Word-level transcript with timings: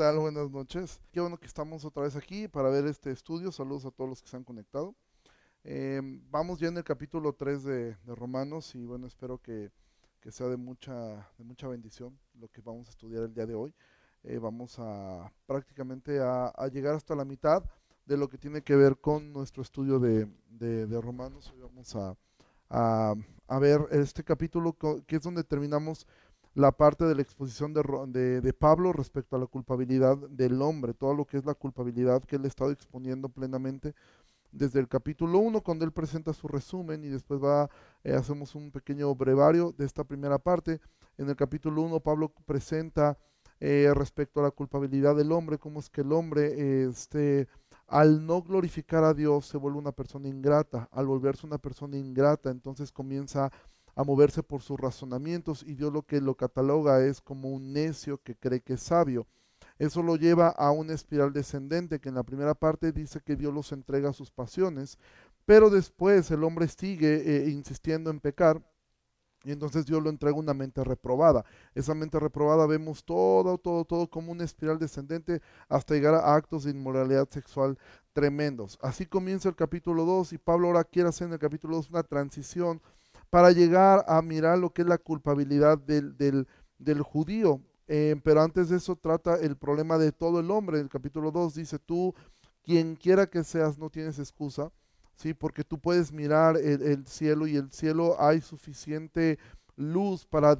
tal? 0.00 0.18
Buenas 0.18 0.50
noches. 0.50 0.98
Qué 1.12 1.20
bueno 1.20 1.36
que 1.36 1.44
estamos 1.46 1.84
otra 1.84 2.04
vez 2.04 2.16
aquí 2.16 2.48
para 2.48 2.70
ver 2.70 2.86
este 2.86 3.10
estudio. 3.10 3.52
Saludos 3.52 3.84
a 3.84 3.90
todos 3.90 4.08
los 4.08 4.22
que 4.22 4.30
se 4.30 4.36
han 4.38 4.44
conectado. 4.44 4.94
Em, 5.62 6.22
vamos 6.30 6.58
ya 6.58 6.68
en 6.68 6.78
el 6.78 6.84
capítulo 6.84 7.34
3 7.34 7.64
de, 7.64 7.96
Romanos 8.06 8.74
y 8.74 8.86
bueno, 8.86 9.06
espero 9.06 9.36
que, 9.36 9.70
sea 10.30 10.46
de 10.46 10.56
mucha, 10.56 11.28
de 11.36 11.44
mucha 11.44 11.68
bendición 11.68 12.18
lo 12.32 12.48
que 12.48 12.62
vamos 12.62 12.86
a 12.88 12.92
estudiar 12.92 13.24
el 13.24 13.34
día 13.34 13.44
de 13.44 13.54
hoy. 13.54 13.74
Eh, 14.22 14.38
vamos 14.38 14.78
a 14.78 15.30
prácticamente 15.44 16.18
a, 16.18 16.50
llegar 16.72 16.94
hasta 16.94 17.14
la 17.14 17.26
mitad 17.26 17.62
de 18.06 18.16
lo 18.16 18.26
que 18.26 18.38
tiene 18.38 18.62
que 18.62 18.76
ver 18.76 18.96
con 18.96 19.34
nuestro 19.34 19.62
estudio 19.62 19.98
de, 19.98 20.26
Romanos. 21.02 21.52
Hoy 21.54 21.60
vamos 21.60 21.94
a, 21.94 22.16
a, 22.70 23.58
ver 23.58 23.82
este 23.90 24.24
capítulo 24.24 24.74
que 25.06 25.16
es 25.16 25.22
donde 25.22 25.44
terminamos 25.44 26.06
la 26.54 26.72
parte 26.72 27.04
de 27.04 27.14
la 27.14 27.22
exposición 27.22 27.72
de, 27.72 28.40
de, 28.40 28.52
Pablo 28.52 28.92
respecto 28.92 29.36
a 29.36 29.38
la 29.38 29.46
culpabilidad 29.46 30.16
del 30.16 30.60
hombre, 30.62 30.94
todo 30.94 31.14
lo 31.14 31.24
que 31.24 31.36
es 31.36 31.44
la 31.44 31.54
culpabilidad 31.54 32.24
que 32.24 32.36
él 32.36 32.44
ha 32.44 32.48
estado 32.48 32.72
exponiendo 32.72 33.28
plenamente 33.28 33.94
desde 34.52 34.80
el 34.80 34.88
capítulo 34.88 35.38
1, 35.38 35.60
cuando 35.60 35.84
él 35.84 35.92
presenta 35.92 36.32
su 36.32 36.48
resumen 36.48 37.04
y 37.04 37.08
después 37.08 37.40
va, 37.40 37.70
eh, 38.02 38.14
hacemos 38.14 38.54
un 38.54 38.72
pequeño 38.72 39.14
brevario 39.14 39.72
de 39.76 39.84
esta 39.84 40.04
primera 40.04 40.38
parte. 40.38 40.80
En 41.18 41.28
el 41.28 41.36
capítulo 41.36 41.82
1, 41.82 42.00
Pablo 42.00 42.32
presenta 42.46 43.16
eh, 43.60 43.92
respecto 43.94 44.40
a 44.40 44.44
la 44.44 44.50
culpabilidad 44.50 45.14
del 45.14 45.32
hombre, 45.32 45.58
cómo 45.58 45.80
es 45.80 45.88
que 45.88 46.00
el 46.00 46.12
hombre, 46.12 46.84
este, 46.88 47.46
al 47.86 48.26
no 48.26 48.42
glorificar 48.42 49.04
a 49.04 49.14
Dios, 49.14 49.46
se 49.46 49.58
vuelve 49.58 49.78
una 49.78 49.92
persona 49.92 50.28
ingrata. 50.28 50.88
Al 50.90 51.06
volverse 51.06 51.46
una 51.46 51.58
persona 51.58 51.96
ingrata, 51.96 52.50
entonces 52.50 52.90
comienza 52.90 53.46
a 53.46 53.52
moverse 53.96 54.42
por 54.42 54.62
sus 54.62 54.78
razonamientos 54.78 55.62
y 55.62 55.74
Dios 55.74 55.92
lo 55.92 56.02
que 56.02 56.20
lo 56.20 56.36
cataloga 56.36 57.04
es 57.04 57.20
como 57.20 57.50
un 57.50 57.72
necio 57.72 58.22
que 58.22 58.36
cree 58.36 58.60
que 58.60 58.74
es 58.74 58.82
sabio. 58.82 59.26
Eso 59.78 60.02
lo 60.02 60.16
lleva 60.16 60.48
a 60.48 60.70
una 60.70 60.94
espiral 60.94 61.32
descendente 61.32 62.00
que 62.00 62.10
en 62.10 62.14
la 62.14 62.22
primera 62.22 62.54
parte 62.54 62.92
dice 62.92 63.20
que 63.20 63.36
Dios 63.36 63.52
los 63.52 63.72
entrega 63.72 64.10
a 64.10 64.14
sus 64.14 64.30
pasiones, 64.30 64.98
pero 65.46 65.70
después 65.70 66.30
el 66.30 66.44
hombre 66.44 66.68
sigue 66.68 67.22
eh, 67.24 67.50
insistiendo 67.50 68.10
en 68.10 68.20
pecar 68.20 68.62
y 69.42 69.52
entonces 69.52 69.86
Dios 69.86 70.02
lo 70.02 70.10
entrega 70.10 70.36
una 70.36 70.52
mente 70.52 70.84
reprobada. 70.84 71.44
Esa 71.74 71.94
mente 71.94 72.20
reprobada 72.20 72.66
vemos 72.66 73.04
todo, 73.04 73.56
todo, 73.56 73.84
todo 73.84 74.08
como 74.08 74.32
una 74.32 74.44
espiral 74.44 74.78
descendente 74.78 75.40
hasta 75.68 75.94
llegar 75.94 76.14
a 76.14 76.34
actos 76.34 76.64
de 76.64 76.72
inmoralidad 76.72 77.28
sexual 77.30 77.78
tremendos. 78.12 78.78
Así 78.82 79.06
comienza 79.06 79.48
el 79.48 79.56
capítulo 79.56 80.04
2 80.04 80.34
y 80.34 80.38
Pablo 80.38 80.68
ahora 80.68 80.84
quiere 80.84 81.08
hacer 81.08 81.28
en 81.28 81.32
el 81.32 81.38
capítulo 81.38 81.76
2 81.76 81.90
una 81.90 82.02
transición 82.02 82.82
para 83.30 83.52
llegar 83.52 84.04
a 84.08 84.20
mirar 84.22 84.58
lo 84.58 84.70
que 84.70 84.82
es 84.82 84.88
la 84.88 84.98
culpabilidad 84.98 85.78
del, 85.78 86.16
del, 86.78 87.02
judío. 87.02 87.60
Eh, 87.86 88.16
pero 88.22 88.42
antes 88.42 88.68
de 88.68 88.76
eso 88.76 88.96
trata 88.96 89.36
el 89.36 89.56
problema 89.56 89.98
de 89.98 90.12
todo 90.12 90.40
el 90.40 90.50
hombre. 90.50 90.78
En 90.78 90.84
el 90.84 90.90
capítulo 90.90 91.30
2 91.30 91.54
dice, 91.54 91.78
tú, 91.78 92.14
quien 92.62 92.96
quiera 92.96 93.28
que 93.28 93.44
seas, 93.44 93.78
no 93.78 93.88
tienes 93.88 94.18
excusa, 94.18 94.70
¿sí? 95.14 95.32
porque 95.34 95.64
tú 95.64 95.78
puedes 95.78 96.12
mirar 96.12 96.56
el, 96.56 97.06
cielo 97.06 97.46
y 97.46 97.56
el 97.56 97.70
cielo 97.70 98.16
hay 98.18 98.40
suficiente 98.40 99.38
luz 99.76 100.26
para, 100.26 100.56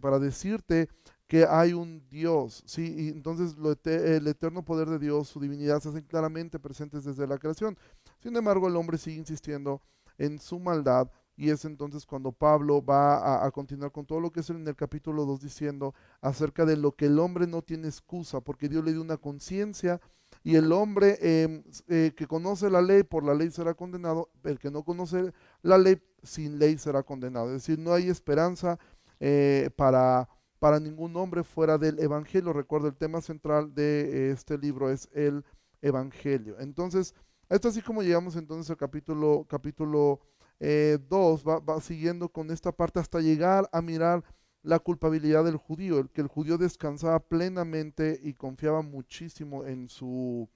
para 0.00 0.18
decirte 0.18 0.88
que 1.26 1.44
hay 1.44 1.72
un 1.72 2.08
Dios, 2.08 2.62
¿sí? 2.66 2.94
Y 2.96 3.08
entonces 3.08 3.56
el 3.84 4.26
eterno 4.28 4.64
poder 4.64 4.88
de 4.88 4.98
Dios, 4.98 5.28
su 5.28 5.40
divinidad, 5.40 5.80
se 5.80 5.88
hacen 5.88 6.04
claramente 6.04 6.60
presentes 6.60 7.04
desde 7.04 7.26
la 7.26 7.38
creación. 7.38 7.76
Sin 8.20 8.36
embargo, 8.36 8.68
el 8.68 8.76
hombre 8.76 8.96
sigue 8.96 9.16
insistiendo 9.16 9.82
en 10.18 10.38
su 10.38 10.60
maldad, 10.60 11.10
y 11.36 11.50
es 11.50 11.64
entonces 11.64 12.06
cuando 12.06 12.32
Pablo 12.32 12.84
va 12.84 13.44
a, 13.44 13.50
continuar 13.50 13.92
con 13.92 14.06
todo 14.06 14.20
lo 14.20 14.32
que 14.32 14.40
es 14.40 14.50
en 14.50 14.66
el 14.66 14.74
capítulo 14.74 15.26
2 15.26 15.42
diciendo 15.42 15.94
acerca 16.20 16.64
de 16.64 16.76
lo 16.76 16.92
que 16.92 17.06
el 17.06 17.18
hombre 17.18 17.46
no 17.46 17.62
tiene 17.62 17.88
excusa, 17.88 18.40
porque 18.40 18.68
Dios 18.68 18.84
le 18.84 18.92
dio 18.92 19.02
una 19.02 19.18
conciencia 19.18 20.00
y 20.42 20.56
el 20.56 20.72
hombre 20.72 21.18
em, 21.20 21.62
eh, 21.88 22.12
que 22.16 22.26
conoce 22.26 22.70
la 22.70 22.80
ley, 22.80 23.02
por 23.02 23.22
la 23.24 23.34
ley 23.34 23.50
será 23.50 23.74
condenado, 23.74 24.30
el 24.44 24.58
que 24.58 24.70
no 24.70 24.82
conoce 24.82 25.32
la 25.62 25.76
ley, 25.76 26.00
sin 26.22 26.58
ley 26.58 26.78
será 26.78 27.02
condenado. 27.02 27.48
Es 27.48 27.66
decir, 27.66 27.78
no 27.78 27.92
hay 27.92 28.08
esperanza 28.08 28.78
eh, 29.20 29.70
para, 29.76 30.28
para 30.58 30.80
ningún 30.80 31.16
hombre 31.16 31.42
fuera 31.42 31.78
del 31.78 31.98
Evangelio. 31.98 32.52
Recuerda, 32.52 32.88
el 32.88 32.96
tema 32.96 33.20
central 33.20 33.74
de 33.74 34.30
este 34.30 34.56
libro 34.56 34.90
es 34.90 35.08
el 35.12 35.44
Evangelio. 35.82 36.56
Entonces, 36.60 37.14
esto 37.48 37.68
así 37.68 37.82
como 37.82 38.02
llegamos 38.02 38.36
entonces 38.36 38.70
al 38.70 38.76
capítulo, 38.76 39.46
capítulo 39.48 40.20
2 40.58 40.60
eh, 40.60 41.44
va, 41.44 41.80
siguiendo 41.80 42.28
con 42.28 42.50
esta 42.50 42.72
parte 42.72 42.98
hasta 42.98 43.20
llegar 43.20 43.68
a 43.72 43.82
mirar 43.82 44.24
la 44.62 44.78
culpabilidad 44.78 45.44
del 45.44 45.56
judío, 45.56 45.98
el 45.98 46.10
que 46.10 46.22
el 46.22 46.28
judío 46.28 46.58
descansaba 46.58 47.20
plenamente 47.20 48.18
y 48.22 48.34
confiaba 48.34 48.82
muchísimo 48.82 49.64
en 49.64 49.88
su 49.88 50.48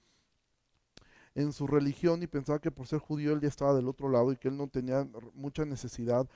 en 1.33 1.53
su 1.53 1.65
religión 1.65 2.21
y 2.21 2.27
pensaba 2.27 2.59
que 2.59 2.71
por 2.71 2.87
ser 2.87 2.99
judío 2.99 3.31
él 3.31 3.39
ya 3.39 3.47
estaba 3.47 3.73
del 3.73 3.87
otro 3.87 4.09
lado 4.09 4.33
y 4.33 4.37
que 4.37 4.49
él 4.49 4.57
no 4.57 4.67
tenía 4.67 5.07
mucha 5.33 5.63
necesidad 5.63 6.27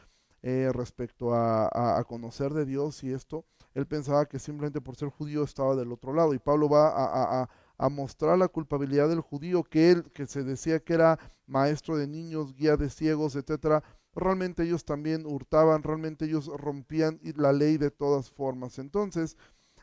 eh, 0.41 0.69
respecto 0.71 1.33
a, 1.33 2.03
conocer 2.07 2.53
de 2.53 2.65
Dios 2.65 3.03
y 3.03 3.11
esto. 3.11 3.45
Él 3.73 3.87
pensaba 3.87 4.25
que 4.27 4.39
simplemente 4.39 4.79
por 4.79 4.95
ser 4.95 5.09
judío 5.09 5.43
estaba 5.43 5.75
del 5.75 5.91
otro 5.91 6.13
lado. 6.13 6.33
Y 6.33 6.39
Pablo 6.39 6.69
va 6.69 6.89
a, 6.89 7.41
a 7.41 7.49
mostrar 7.89 8.37
la 8.37 8.47
culpabilidad 8.47 9.09
del 9.09 9.21
judío, 9.21 9.63
que 9.63 9.91
él, 9.91 10.11
que 10.13 10.25
se 10.25 10.43
decía 10.43 10.79
que 10.79 10.93
era 10.93 11.19
maestro 11.47 11.97
de 11.97 12.07
niños, 12.07 12.53
guía 12.55 12.77
de 12.77 12.89
ciegos, 12.89 13.35
etcétera, 13.35 13.83
realmente 14.13 14.63
ellos 14.63 14.85
también 14.85 15.25
hurtaban, 15.25 15.83
realmente 15.83 16.25
ellos 16.25 16.47
rompían 16.47 17.19
la 17.35 17.53
ley 17.53 17.77
de 17.77 17.91
todas 17.91 18.29
formas. 18.29 18.79
Entonces, 18.79 19.37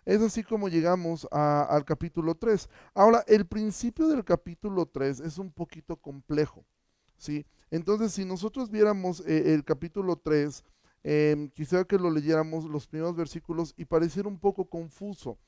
es 0.04 0.20
así 0.20 0.42
como 0.42 0.68
llegamos 0.68 1.28
al 1.30 1.84
capítulo 1.84 2.34
3. 2.34 2.68
Ahora, 2.94 3.24
el 3.28 3.46
principio 3.46 4.08
del 4.08 4.24
capítulo 4.24 4.86
3 4.86 5.20
es 5.20 5.38
un 5.38 5.52
poquito 5.52 5.96
complejo, 5.96 6.64
¿sí? 7.16 7.46
Entonces, 7.70 8.12
si 8.12 8.24
nosotros 8.24 8.70
viéramos 8.70 9.20
eh, 9.20 9.54
el 9.54 9.64
capítulo 9.64 10.16
3, 10.16 10.64
em, 11.04 11.48
quisiera 11.50 11.84
que 11.84 11.98
lo 11.98 12.10
leyéramos 12.10 12.64
los 12.64 12.86
primeros 12.86 13.16
versículos 13.16 13.74
y 13.76 13.84
pareciera 13.84 14.28
un 14.28 14.38
poco 14.38 14.68
confuso. 14.68 15.38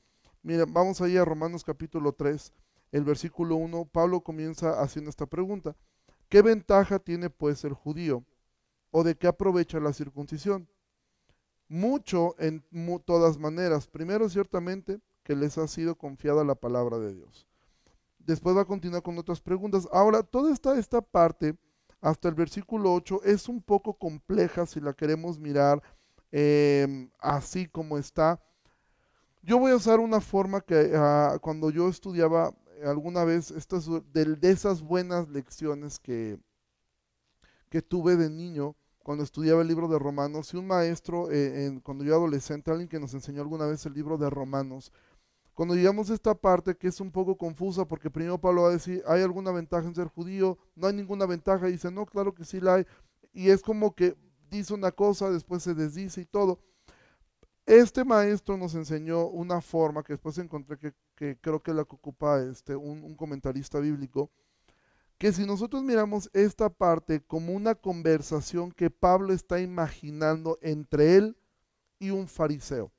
Mira, 0.45 0.65
vamos 0.67 1.01
ahí 1.01 1.17
a 1.17 1.25
Romanos 1.25 1.63
capítulo 1.63 2.11
3, 2.11 2.53
el 2.91 3.03
versículo 3.03 3.55
1. 3.55 3.85
Pablo 3.85 4.21
comienza 4.21 4.79
haciendo 4.79 5.09
esta 5.09 5.25
pregunta. 5.25 5.75
¿Qué 6.29 6.43
ventaja 6.43 6.99
tiene 6.99 7.31
pues 7.31 7.63
el 7.63 7.73
judío? 7.73 8.23
¿O 8.91 9.03
de 9.03 9.15
qué 9.15 9.25
aprovecha 9.25 9.79
la 9.79 9.91
circuncisión? 9.91 10.69
Mucho 11.67 12.35
en 12.37 12.63
todas 13.05 13.39
maneras. 13.39 13.87
Primero, 13.87 14.29
ciertamente, 14.29 14.99
que 15.23 15.35
les 15.35 15.57
ha 15.57 15.67
sido 15.67 15.95
confiada 15.95 16.43
la 16.43 16.53
palabra 16.53 16.99
de 16.99 17.15
Dios. 17.15 17.47
Después 18.19 18.55
va 18.55 18.61
a 18.61 18.65
continuar 18.65 19.01
con 19.01 19.17
otras 19.17 19.41
preguntas. 19.41 19.89
Ahora, 19.91 20.21
toda 20.21 20.53
esta, 20.53 20.77
esta 20.77 21.01
parte, 21.01 21.57
hasta 22.01 22.29
el 22.29 22.35
versículo 22.35 22.93
8, 22.93 23.23
es 23.23 23.49
un 23.49 23.63
poco 23.63 23.95
compleja 23.95 24.67
si 24.67 24.79
la 24.79 24.93
queremos 24.93 25.39
mirar 25.39 25.81
em, 26.31 27.09
así 27.17 27.65
como 27.65 27.97
está 27.97 28.39
yo 29.45 29.59
voy 29.59 29.71
a 29.71 29.75
usar 29.75 29.99
una 29.99 30.19
forma 30.21 30.61
que 30.61 30.91
ah, 30.95 31.37
cuando 31.39 31.69
yo 31.69 31.87
estudiaba 31.87 32.53
alguna 32.83 33.23
vez, 33.23 33.51
estas, 33.51 33.87
de, 34.11 34.37
esas 34.41 34.81
buenas 34.81 35.29
lecciones 35.29 35.99
que, 35.99 36.39
que 37.69 37.81
tuve 37.81 38.15
de 38.15 38.29
niño, 38.29 38.75
cuando 39.03 39.23
estudiaba 39.23 39.61
el 39.61 39.67
libro 39.67 39.87
de 39.87 39.99
Romanos, 39.99 40.53
y 40.53 40.57
un 40.57 40.67
maestro, 40.67 41.29
eh, 41.31 41.79
cuando 41.83 42.03
yo 42.03 42.15
adolescente, 42.15 42.71
alguien 42.71 42.89
que 42.89 42.99
nos 42.99 43.13
enseñó 43.13 43.41
alguna 43.41 43.67
vez 43.67 43.85
el 43.85 43.93
libro 43.93 44.17
de 44.17 44.29
Romanos, 44.29 44.91
cuando 45.53 45.75
llegamos 45.75 46.09
a 46.09 46.15
esta 46.15 46.33
parte 46.33 46.75
que 46.75 46.87
es 46.87 46.99
un 46.99 47.11
poco 47.11 47.37
confusa, 47.37 47.85
porque 47.85 48.09
primero 48.09 48.41
Pablo 48.41 48.63
va 48.63 48.69
a 48.69 48.73
decir, 48.73 49.03
¿hay 49.07 49.21
alguna 49.21 49.51
ventaja 49.51 49.87
en 49.87 49.95
ser 49.95 50.07
judío? 50.07 50.57
No 50.75 50.87
hay 50.87 50.95
ninguna 50.95 51.25
ventaja, 51.27 51.69
y 51.69 51.73
dice, 51.73 51.91
no, 51.91 52.05
claro 52.05 52.33
que 52.33 52.43
sí 52.43 52.59
la 52.59 52.75
hay, 52.75 52.87
y 53.31 53.49
es 53.49 53.61
como 53.61 53.93
que 53.93 54.15
dice 54.49 54.73
una 54.73 54.91
cosa, 54.91 55.29
después 55.29 55.63
se 55.63 55.75
desdice 55.75 56.21
y 56.21 56.25
todo. 56.25 56.59
Este 57.65 58.05
maestro 58.05 58.57
nos 58.57 58.75
enseñó 58.75 59.25
una 59.25 59.59
forma 59.59 60.03
que 60.03 60.13
después 60.13 60.37
encontré 60.37 60.77
que, 61.15 61.37
creo 61.41 61.63
que 61.63 61.73
la 61.73 61.81
ocupa 61.81 62.39
este, 62.43 62.75
un, 62.75 63.15
comentarista 63.15 63.79
bíblico, 63.79 64.29
que 65.17 65.33
si 65.33 65.47
nosotros 65.47 65.81
miramos 65.81 66.29
esta 66.33 66.69
parte 66.69 67.21
como 67.21 67.53
una 67.53 67.73
conversación 67.73 68.71
que 68.71 68.91
Pablo 68.91 69.33
está 69.33 69.59
imaginando 69.59 70.59
entre 70.61 71.15
él 71.15 71.37
y 71.97 72.11
un 72.11 72.27
fariseo, 72.27 72.91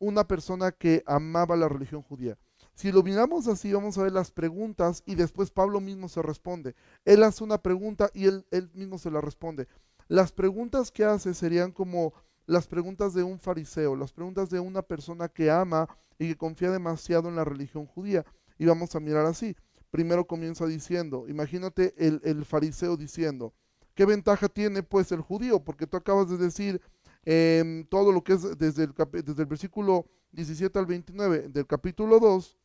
una 0.00 0.26
persona 0.26 0.72
que 0.72 1.04
amaba 1.06 1.54
la 1.54 1.68
religión 1.68 2.02
judía. 2.02 2.36
Si 2.74 2.90
lo 2.90 3.04
miramos 3.04 3.46
así, 3.46 3.72
vamos 3.72 3.96
a 3.96 4.02
ver 4.02 4.12
las 4.12 4.32
preguntas 4.32 5.04
y 5.06 5.14
después 5.14 5.52
Pablo 5.52 5.80
mismo 5.80 6.08
se 6.08 6.22
responde. 6.22 6.74
Él 7.04 7.22
hace 7.22 7.44
una 7.44 7.58
pregunta 7.58 8.10
y 8.12 8.24
él, 8.24 8.44
él 8.50 8.70
mismo 8.74 8.98
se 8.98 9.10
la 9.10 9.20
responde. 9.20 9.68
Las 10.08 10.32
preguntas 10.32 10.90
que 10.90 11.04
hace 11.04 11.34
serían 11.34 11.70
como 11.70 12.12
las 12.50 12.66
preguntas 12.66 13.14
de 13.14 13.22
un 13.22 13.38
fariseo, 13.38 13.94
las 13.94 14.12
preguntas 14.12 14.50
de 14.50 14.58
una 14.58 14.82
persona 14.82 15.28
que 15.28 15.52
ama 15.52 15.88
y 16.18 16.26
que 16.26 16.36
confía 16.36 16.72
demasiado 16.72 17.28
en 17.28 17.36
la 17.36 17.44
religión 17.44 17.86
judía. 17.86 18.26
Y 18.58 18.66
vamos 18.66 18.96
a 18.96 19.00
mirar 19.00 19.24
así. 19.24 19.54
Primero 19.92 20.26
comienza 20.26 20.66
diciendo, 20.66 21.26
imagínate 21.28 21.94
el, 21.96 22.44
fariseo 22.44 22.96
diciendo, 22.96 23.54
¿qué 23.94 24.04
ventaja 24.04 24.48
tiene 24.48 24.82
pues 24.82 25.12
el 25.12 25.20
judío? 25.20 25.62
Porque 25.62 25.86
tú 25.86 25.96
acabas 25.96 26.28
de 26.28 26.38
decir 26.38 26.80
em, 27.24 27.86
todo 27.86 28.10
lo 28.10 28.24
que 28.24 28.32
es 28.32 28.58
desde 28.58 28.82
el, 28.82 28.94
desde 29.24 29.42
el 29.42 29.46
versículo 29.46 30.06
17 30.32 30.76
al 30.76 30.86
29 30.86 31.50
del 31.50 31.66
capítulo 31.68 32.18
2, 32.18 32.58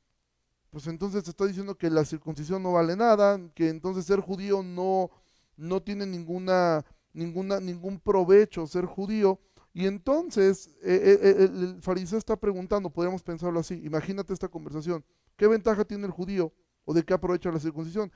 pues 0.72 0.88
entonces 0.88 1.28
está 1.28 1.46
diciendo 1.46 1.78
que 1.78 1.92
la 1.92 2.06
circuncisión 2.06 2.64
no 2.64 2.74
vale 2.74 2.96
nada, 2.96 3.40
que 3.54 3.70
entonces 3.70 4.06
ser 4.06 4.20
judío 4.20 4.64
no, 4.64 5.12
no 5.58 5.84
tiene 5.84 6.08
ninguna, 6.08 6.84
ninguna, 7.14 7.60
ningún 7.60 8.00
provecho 8.00 8.66
ser 8.66 8.86
judío. 8.86 9.40
Y 9.76 9.88
entonces 9.88 10.70
eh, 10.84 11.20
eh, 11.22 11.50
el 11.54 11.82
fariseo 11.82 12.18
está 12.18 12.38
preguntando, 12.38 12.90
podríamos 12.90 13.22
pensarlo 13.22 13.60
así, 13.60 13.74
imagínate 13.84 14.32
esta 14.32 14.48
conversación, 14.48 15.04
¿qué 15.36 15.48
ventaja 15.48 15.84
tiene 15.84 16.06
el 16.06 16.14
judío 16.14 16.54
o 16.86 16.94
de 16.94 17.04
qué 17.04 17.14
aprovecha 17.14 17.52
la 17.52 17.60
circuncisión? 17.60 18.10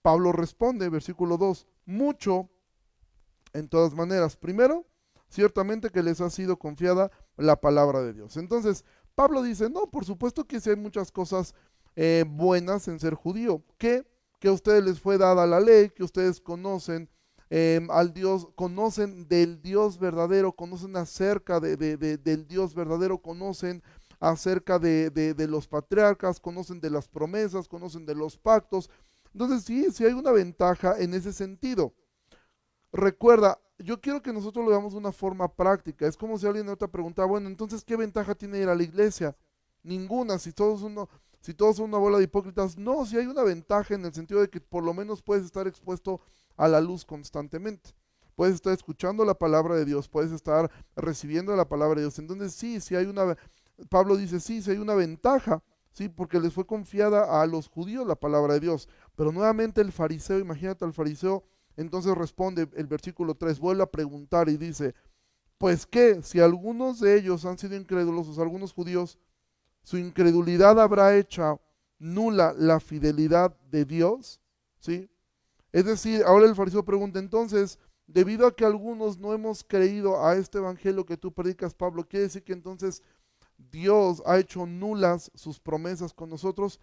Pablo 0.00 0.32
responde, 0.32 0.88
versículo 0.88 1.36
2, 1.36 1.66
mucho 1.84 2.48
en 3.52 3.68
todas 3.68 3.94
maneras. 3.94 4.38
Primero, 4.38 4.86
ciertamente 5.28 5.90
que 5.90 6.02
les 6.02 6.22
ha 6.22 6.30
sido 6.30 6.58
confiada 6.58 7.10
la 7.36 7.60
palabra 7.60 8.00
de 8.00 8.14
Dios. 8.14 8.38
Entonces, 8.38 8.82
Pablo 9.14 9.42
dice, 9.42 9.68
no, 9.68 9.90
por 9.90 10.06
supuesto 10.06 10.46
que 10.46 10.60
sí 10.60 10.70
hay 10.70 10.76
muchas 10.76 11.12
cosas 11.12 11.54
eh, 11.94 12.24
buenas 12.26 12.88
en 12.88 12.98
ser 12.98 13.12
judío, 13.12 13.62
que, 13.76 14.06
que 14.38 14.48
a 14.48 14.52
ustedes 14.52 14.82
les 14.82 14.98
fue 14.98 15.18
dada 15.18 15.46
la 15.46 15.60
ley, 15.60 15.90
que 15.90 16.04
ustedes 16.04 16.40
conocen 16.40 17.10
em, 17.54 17.90
al 17.90 18.14
Dios, 18.14 18.48
conocen 18.54 19.28
del 19.28 19.60
Dios 19.60 19.98
verdadero, 19.98 20.52
conocen 20.52 20.96
acerca 20.96 21.60
de, 21.60 21.76
del 21.76 22.48
Dios 22.48 22.74
verdadero, 22.74 23.18
conocen 23.18 23.82
acerca 24.20 24.78
de, 24.78 25.10
de 25.10 25.48
los 25.48 25.68
patriarcas, 25.68 26.40
conocen 26.40 26.80
de 26.80 26.88
las 26.88 27.08
promesas, 27.08 27.68
conocen 27.68 28.06
de 28.06 28.14
los 28.14 28.38
pactos, 28.38 28.88
entonces 29.34 29.64
sí, 29.64 29.90
sí 29.92 30.04
hay 30.04 30.12
una 30.12 30.32
ventaja 30.32 30.98
en 30.98 31.12
ese 31.12 31.32
sentido. 31.32 31.94
Recuerda, 32.92 33.60
yo 33.78 34.00
quiero 34.00 34.22
que 34.22 34.32
nosotros 34.32 34.64
lo 34.64 34.70
veamos 34.70 34.92
de 34.92 34.98
una 34.98 35.12
forma 35.12 35.48
práctica. 35.52 36.06
Es 36.06 36.16
como 36.16 36.38
si 36.38 36.46
alguien 36.46 36.68
otra 36.68 36.88
pregunta, 36.88 37.24
bueno, 37.24 37.48
entonces, 37.48 37.84
¿qué 37.84 37.96
ventaja 37.96 38.34
tiene 38.34 38.58
ir 38.58 38.68
a 38.68 38.74
la 38.74 38.82
iglesia? 38.82 39.36
Ninguna, 39.82 40.38
si 40.38 40.52
todos, 40.52 40.82
uno, 40.82 41.08
si 41.40 41.54
todos 41.54 41.76
son 41.76 41.86
una 41.86 41.98
bola 41.98 42.18
de 42.18 42.24
hipócritas. 42.24 42.76
No, 42.78 43.04
si 43.06 43.16
hay 43.16 43.26
una 43.26 43.42
ventaja 43.42 43.94
en 43.94 44.04
el 44.04 44.14
sentido 44.14 44.40
de 44.40 44.48
que 44.48 44.60
por 44.60 44.84
lo 44.84 44.94
menos 44.94 45.22
puedes 45.22 45.44
estar 45.44 45.66
expuesto 45.66 46.20
a 46.56 46.68
la 46.68 46.80
luz 46.80 47.04
constantemente. 47.04 47.90
Puedes 48.34 48.54
estar 48.54 48.72
escuchando 48.72 49.24
la 49.24 49.34
palabra 49.34 49.74
de 49.74 49.84
Dios, 49.84 50.08
puedes 50.08 50.32
estar 50.32 50.70
recibiendo 50.96 51.54
la 51.54 51.68
palabra 51.68 51.96
de 51.96 52.02
Dios. 52.02 52.18
Entonces, 52.18 52.54
sí, 52.54 52.80
si 52.80 52.96
hay 52.96 53.06
una, 53.06 53.36
Pablo 53.88 54.16
dice, 54.16 54.40
sí, 54.40 54.62
si 54.62 54.70
hay 54.70 54.78
una 54.78 54.94
ventaja, 54.94 55.62
sí, 55.92 56.08
porque 56.08 56.40
les 56.40 56.52
fue 56.52 56.66
confiada 56.66 57.42
a 57.42 57.46
los 57.46 57.68
judíos 57.68 58.06
la 58.06 58.16
palabra 58.16 58.54
de 58.54 58.60
Dios. 58.60 58.88
Pero 59.16 59.32
nuevamente 59.32 59.80
el 59.80 59.92
fariseo, 59.92 60.38
imagínate 60.38 60.84
al 60.84 60.94
fariseo, 60.94 61.44
entonces 61.76 62.14
responde 62.16 62.68
el 62.74 62.86
versículo 62.86 63.34
3, 63.34 63.58
vuelve 63.58 63.82
a 63.82 63.90
preguntar 63.90 64.48
y 64.48 64.56
dice, 64.56 64.94
pues 65.58 65.86
qué, 65.86 66.22
si 66.22 66.40
algunos 66.40 67.00
de 67.00 67.16
ellos 67.16 67.44
han 67.44 67.58
sido 67.58 67.76
incrédulos, 67.76 68.38
algunos 68.38 68.72
judíos, 68.72 69.18
su 69.82 69.98
incredulidad 69.98 70.80
habrá 70.80 71.16
hecho 71.16 71.60
nula 71.98 72.54
la 72.56 72.80
fidelidad 72.80 73.56
de 73.70 73.84
Dios, 73.84 74.40
¿sí? 74.80 75.08
Es 75.72 75.86
decir, 75.86 76.22
ahora 76.26 76.46
el 76.46 76.54
fariseo 76.54 76.84
pregunta, 76.84 77.18
entonces, 77.18 77.78
debido 78.06 78.46
a 78.46 78.54
que 78.54 78.64
algunos 78.64 79.18
no 79.18 79.32
hemos 79.32 79.64
creído 79.64 80.24
a 80.24 80.36
este 80.36 80.58
evangelio 80.58 81.06
que 81.06 81.16
tú 81.16 81.32
predicas, 81.32 81.74
Pablo, 81.74 82.06
quiere 82.06 82.24
decir 82.24 82.44
que 82.44 82.52
entonces 82.52 83.02
Dios 83.56 84.22
ha 84.26 84.38
hecho 84.38 84.66
nulas 84.66 85.30
sus 85.34 85.60
promesas 85.60 86.12
con 86.12 86.28
nosotros. 86.28 86.80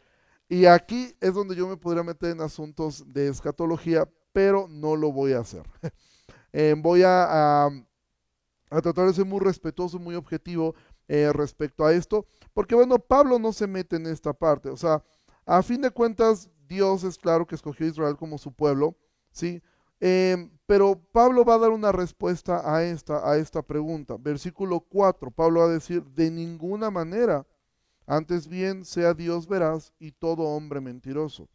Y 0.47 0.65
aquí 0.65 1.15
es 1.21 1.33
donde 1.33 1.56
yo 1.56 1.68
me 1.68 1.77
podría 1.77 2.03
meter 2.03 2.31
en 2.31 2.41
asuntos 2.41 3.03
de 3.13 3.27
escatología, 3.27 4.09
pero 4.33 4.68
no 4.68 4.95
lo 4.95 5.12
voy 5.12 5.33
a 5.33 5.39
hacer. 5.39 5.63
Eh, 6.51 6.74
voy 6.75 7.03
a, 7.06 7.69
tratar 8.69 9.06
de 9.06 9.13
ser 9.13 9.24
muy 9.24 9.39
respetuoso, 9.39 10.00
muy 10.00 10.15
objetivo 10.15 10.74
eh, 11.07 11.31
respecto 11.31 11.85
a 11.85 11.94
esto, 11.94 12.25
porque 12.56 12.74
bueno, 12.74 12.97
Pablo 12.97 13.38
no 13.38 13.53
se 13.53 13.68
mete 13.68 13.97
en 13.97 14.07
esta 14.07 14.33
parte. 14.33 14.69
O 14.69 14.75
sea, 14.75 15.03
a 15.45 15.62
fin 15.62 15.80
de 15.80 15.92
cuentas, 15.92 16.50
Dios 16.69 17.04
es 17.04 17.18
claro 17.18 17.45
que 17.45 17.56
escogió 17.56 17.86
a 17.86 17.89
Israel 17.89 18.16
como 18.16 18.38
su 18.38 18.54
pueblo, 18.54 18.95
¿sí? 19.31 19.62
Eh, 20.00 20.50
pero 20.66 21.01
Pablo 21.12 21.44
va 21.44 21.56
a 21.56 21.60
dar 21.60 21.71
una 21.71 21.92
respuesta 21.92 22.62
a 22.74 22.83
esta, 22.83 23.30
a 23.30 23.38
esta 23.38 23.62
pregunta. 23.62 24.16
Versículo 24.18 24.80
4, 24.80 25.31
Pablo 25.31 25.62
va 25.62 25.66
a 25.66 25.69
decir, 25.69 26.04
de 26.04 26.31
ninguna 26.31 26.89
manera 26.89 27.45
antes 28.06 28.48
bien 28.48 28.86
sea 28.86 29.13
Dios 29.13 29.48
veraz 29.48 29.94
y 30.00 30.12
todo 30.12 30.44
hombre 30.44 30.80
mentiroso, 30.80 31.48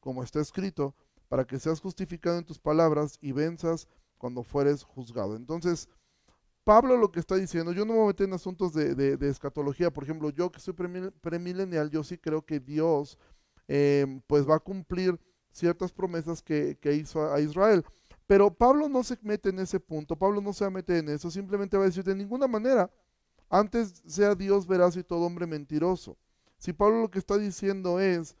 como 0.00 0.22
está 0.22 0.40
escrito, 0.40 0.94
para 1.28 1.46
que 1.46 1.58
seas 1.58 1.80
justificado 1.80 2.38
en 2.38 2.44
tus 2.44 2.58
palabras 2.58 3.18
y 3.20 3.32
venzas 3.32 3.88
cuando 4.18 4.42
fueres 4.42 4.82
juzgado. 4.82 5.36
Entonces, 5.36 5.88
Pablo 6.64 6.96
lo 6.96 7.10
que 7.10 7.18
está 7.18 7.34
diciendo, 7.36 7.72
yo 7.72 7.84
no 7.84 7.94
me 7.94 7.98
voy 7.98 8.04
a 8.04 8.08
meter 8.08 8.28
en 8.28 8.34
asuntos 8.34 8.72
de, 8.72 9.18
escatología, 9.22 9.90
por 9.90 10.04
ejemplo, 10.04 10.30
yo 10.30 10.52
que 10.52 10.60
soy 10.60 10.74
premilenial, 10.74 11.90
yo 11.90 12.04
sí 12.04 12.18
creo 12.18 12.44
que 12.44 12.60
Dios 12.60 13.18
em, 13.68 14.20
pues 14.26 14.48
va 14.48 14.56
a 14.56 14.60
cumplir 14.60 15.18
ciertas 15.50 15.92
promesas 15.92 16.42
que, 16.42 16.76
que 16.80 16.94
hizo 16.94 17.32
a 17.32 17.40
Israel. 17.40 17.84
Pero 18.26 18.52
Pablo 18.52 18.88
no 18.88 19.02
se 19.02 19.18
mete 19.22 19.50
en 19.50 19.58
ese 19.58 19.80
punto, 19.80 20.16
Pablo 20.16 20.40
no 20.40 20.52
se 20.52 20.64
va 20.64 20.68
a 20.68 20.70
meter 20.70 20.96
en 20.96 21.10
eso, 21.10 21.30
simplemente 21.30 21.76
va 21.76 21.84
a 21.84 21.86
decir 21.86 22.04
de 22.04 22.14
ninguna 22.14 22.46
manera 22.46 22.90
antes 23.52 24.02
sea 24.06 24.34
Dios 24.34 24.66
veraz 24.66 24.96
y 24.96 25.04
todo 25.04 25.26
hombre 25.26 25.46
mentiroso. 25.46 26.16
Si 26.56 26.72
Pablo 26.72 27.02
lo 27.02 27.10
que 27.10 27.18
está 27.18 27.36
diciendo 27.36 28.00
es 28.00 28.34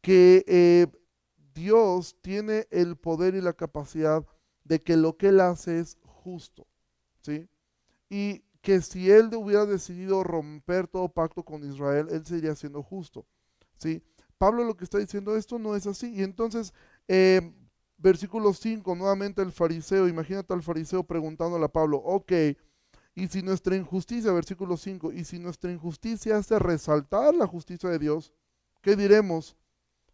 que 0.00 0.44
eh, 0.46 0.86
Dios 1.52 2.16
tiene 2.22 2.68
el 2.70 2.96
poder 2.96 3.34
y 3.34 3.40
la 3.40 3.54
capacidad 3.54 4.24
de 4.62 4.80
que 4.80 4.96
lo 4.96 5.16
que 5.16 5.28
él 5.28 5.40
hace 5.40 5.80
es 5.80 5.98
justo, 6.04 6.68
¿sí? 7.22 7.48
Y 8.08 8.44
que 8.60 8.80
si 8.82 9.10
él 9.10 9.34
hubiera 9.34 9.66
decidido 9.66 10.22
romper 10.22 10.86
todo 10.86 11.08
pacto 11.08 11.42
con 11.42 11.64
Israel, 11.64 12.06
él 12.10 12.24
seguiría 12.24 12.54
siendo 12.54 12.84
justo, 12.84 13.26
¿sí? 13.78 14.00
Pablo 14.42 14.64
lo 14.64 14.76
que 14.76 14.82
está 14.82 14.98
diciendo, 14.98 15.36
esto 15.36 15.56
no 15.60 15.76
es 15.76 15.86
así. 15.86 16.12
Y 16.12 16.24
entonces, 16.24 16.74
eh, 17.06 17.54
versículo 17.96 18.52
5, 18.52 18.96
nuevamente 18.96 19.40
el 19.40 19.52
fariseo, 19.52 20.08
imagínate 20.08 20.52
al 20.52 20.64
fariseo 20.64 21.04
preguntándole 21.04 21.64
a 21.64 21.68
Pablo, 21.68 21.98
ok, 21.98 22.32
y 23.14 23.28
si 23.28 23.40
nuestra 23.42 23.76
injusticia, 23.76 24.32
versículo 24.32 24.76
5, 24.76 25.12
y 25.12 25.22
si 25.22 25.38
nuestra 25.38 25.70
injusticia 25.70 26.38
hace 26.38 26.58
resaltar 26.58 27.32
la 27.36 27.46
justicia 27.46 27.88
de 27.88 28.00
Dios, 28.00 28.32
¿qué 28.80 28.96
diremos? 28.96 29.56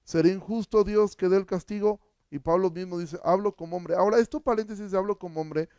¿Será 0.04 0.28
injusto 0.28 0.84
Dios 0.84 1.16
que 1.16 1.30
dé 1.30 1.38
el 1.38 1.46
castigo? 1.46 1.98
Y 2.30 2.38
Pablo 2.38 2.70
mismo 2.70 2.98
dice, 2.98 3.18
hablo 3.24 3.56
como 3.56 3.78
hombre. 3.78 3.94
Ahora, 3.94 4.18
esto 4.18 4.40
paréntesis 4.40 4.90
de 4.90 4.98
hablo 4.98 5.18
como 5.18 5.40
hombre, 5.40 5.70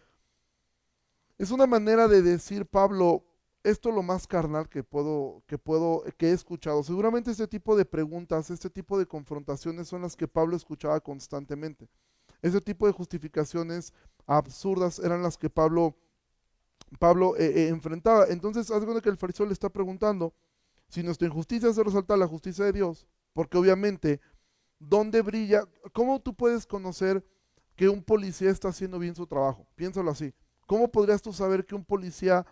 es 1.37 1.51
una 1.51 1.67
manera 1.67 2.07
de 2.07 2.23
decir, 2.23 2.65
Pablo, 2.65 3.23
esto 3.69 3.89
es 3.89 3.95
lo 3.95 4.03
más 4.03 4.27
carnal 4.27 4.67
que 4.67 4.83
puedo, 4.83 5.43
que 5.47 5.57
puedo, 5.57 6.03
que 6.17 6.29
he 6.29 6.31
escuchado. 6.31 6.83
Seguramente 6.83 7.31
este 7.31 7.47
tipo 7.47 7.75
de 7.75 7.85
preguntas, 7.85 8.49
este 8.49 8.69
tipo 8.69 8.97
de 8.97 9.05
confrontaciones 9.05 9.87
son 9.87 10.01
las 10.01 10.15
que 10.15 10.27
Pablo 10.27 10.55
escuchaba 10.55 10.99
constantemente. 10.99 11.87
Ese 12.41 12.61
tipo 12.61 12.87
de 12.87 12.93
justificaciones 12.93 13.93
absurdas 14.25 14.99
eran 14.99 15.21
las 15.21 15.37
que 15.37 15.49
Pablo 15.49 15.95
Pablo 16.97 17.35
eh, 17.37 17.45
eh, 17.45 17.67
enfrentaba. 17.67 18.25
Entonces, 18.29 18.71
haz 18.71 18.83
que 19.01 19.09
el 19.09 19.17
fariseo 19.17 19.45
le 19.45 19.53
está 19.53 19.69
preguntando 19.69 20.33
si 20.87 21.03
nuestra 21.03 21.27
injusticia 21.27 21.71
se 21.71 21.83
resalta 21.83 22.17
la 22.17 22.27
justicia 22.27 22.65
de 22.65 22.73
Dios, 22.73 23.05
porque 23.33 23.57
obviamente, 23.57 24.19
¿dónde 24.79 25.21
brilla? 25.21 25.67
¿Cómo 25.93 26.19
tú 26.19 26.33
puedes 26.33 26.65
conocer 26.65 27.23
que 27.75 27.89
un 27.89 28.01
policía 28.01 28.49
está 28.49 28.69
haciendo 28.69 28.97
bien 28.97 29.15
su 29.15 29.27
trabajo? 29.27 29.67
Piénsalo 29.75 30.09
así. 30.09 30.33
¿Cómo 30.65 30.91
podrías 30.91 31.21
tú 31.21 31.31
saber 31.31 31.65
que 31.65 31.75
un 31.75 31.85
policía 31.85 32.45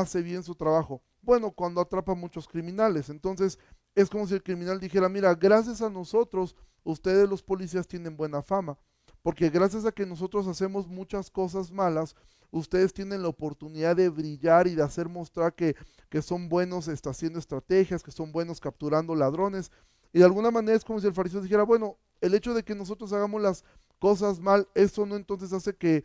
hace 0.00 0.22
bien 0.22 0.42
su 0.42 0.54
trabajo? 0.54 1.02
Bueno, 1.20 1.52
cuando 1.52 1.80
atrapa 1.80 2.12
a 2.12 2.16
muchos 2.16 2.48
criminales. 2.48 3.08
Entonces, 3.08 3.58
es 3.94 4.08
como 4.08 4.26
si 4.26 4.34
el 4.34 4.42
criminal 4.42 4.80
dijera, 4.80 5.08
mira, 5.08 5.34
gracias 5.34 5.82
a 5.82 5.90
nosotros, 5.90 6.56
ustedes 6.84 7.28
los 7.28 7.42
policías 7.42 7.86
tienen 7.86 8.16
buena 8.16 8.42
fama, 8.42 8.78
porque 9.22 9.50
gracias 9.50 9.84
a 9.84 9.92
que 9.92 10.06
nosotros 10.06 10.46
hacemos 10.48 10.88
muchas 10.88 11.30
cosas 11.30 11.70
malas, 11.70 12.16
ustedes 12.50 12.92
tienen 12.92 13.22
la 13.22 13.28
oportunidad 13.28 13.96
de 13.96 14.08
brillar 14.08 14.66
y 14.66 14.74
de 14.74 14.82
hacer 14.82 15.08
mostrar 15.08 15.54
que, 15.54 15.76
son 16.22 16.48
buenos 16.48 16.88
está 16.88 17.10
haciendo 17.10 17.38
estrategias, 17.38 18.02
que 18.02 18.10
son 18.10 18.32
buenos 18.32 18.60
capturando 18.60 19.14
ladrones. 19.14 19.70
Y 20.12 20.18
de 20.18 20.24
alguna 20.24 20.50
manera 20.50 20.76
es 20.76 20.84
como 20.84 21.00
si 21.00 21.06
el 21.06 21.14
fariseo 21.14 21.40
dijera, 21.40 21.62
bueno, 21.62 21.98
el 22.20 22.34
hecho 22.34 22.52
de 22.52 22.62
que 22.62 22.74
nosotros 22.74 23.12
hagamos 23.12 23.40
las 23.40 23.64
cosas 23.98 24.40
mal, 24.40 24.68
eso 24.74 25.06
no 25.06 25.16
entonces 25.16 25.52
hace 25.52 25.74
que, 25.74 26.04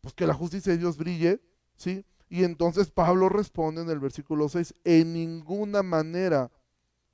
pues, 0.00 0.12
que 0.12 0.26
la 0.26 0.34
justicia 0.34 0.72
de 0.72 0.78
Dios 0.78 0.96
brille, 0.98 1.40
¿sí? 1.76 2.04
Y 2.28 2.44
entonces 2.44 2.90
Pablo 2.90 3.28
responde 3.28 3.82
en 3.82 3.90
el 3.90 4.00
versículo 4.00 4.48
6, 4.48 4.74
en 4.84 5.12
ninguna 5.12 5.82
manera, 5.82 6.50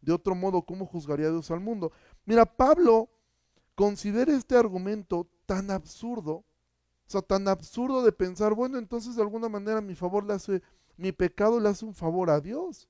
de 0.01 0.13
otro 0.13 0.35
modo, 0.35 0.63
¿cómo 0.63 0.87
juzgaría 0.87 1.31
Dios 1.31 1.51
al 1.51 1.61
mundo? 1.61 1.93
Mira, 2.25 2.47
Pablo 2.47 3.11
considera 3.75 4.35
este 4.35 4.57
argumento 4.57 5.29
tan 5.47 5.71
absurdo 5.71 6.45
sea, 7.13 7.23
tan 7.23 7.47
absurdo 7.47 8.03
de 8.03 8.13
pensar, 8.13 8.55
bueno, 8.55 8.79
entonces 8.79 9.15
de 9.15 9.23
alguna 9.23 9.49
manera 9.49 9.81
mi 9.81 9.95
favor 9.95 10.25
le 10.25 10.35
hace, 10.35 10.63
mi 10.97 11.13
pecado 11.13 11.61
le 11.61 11.69
hace 11.69 11.85
un 11.85 11.95
favor 11.95 12.31
a 12.31 12.41
Dios. 12.41 12.89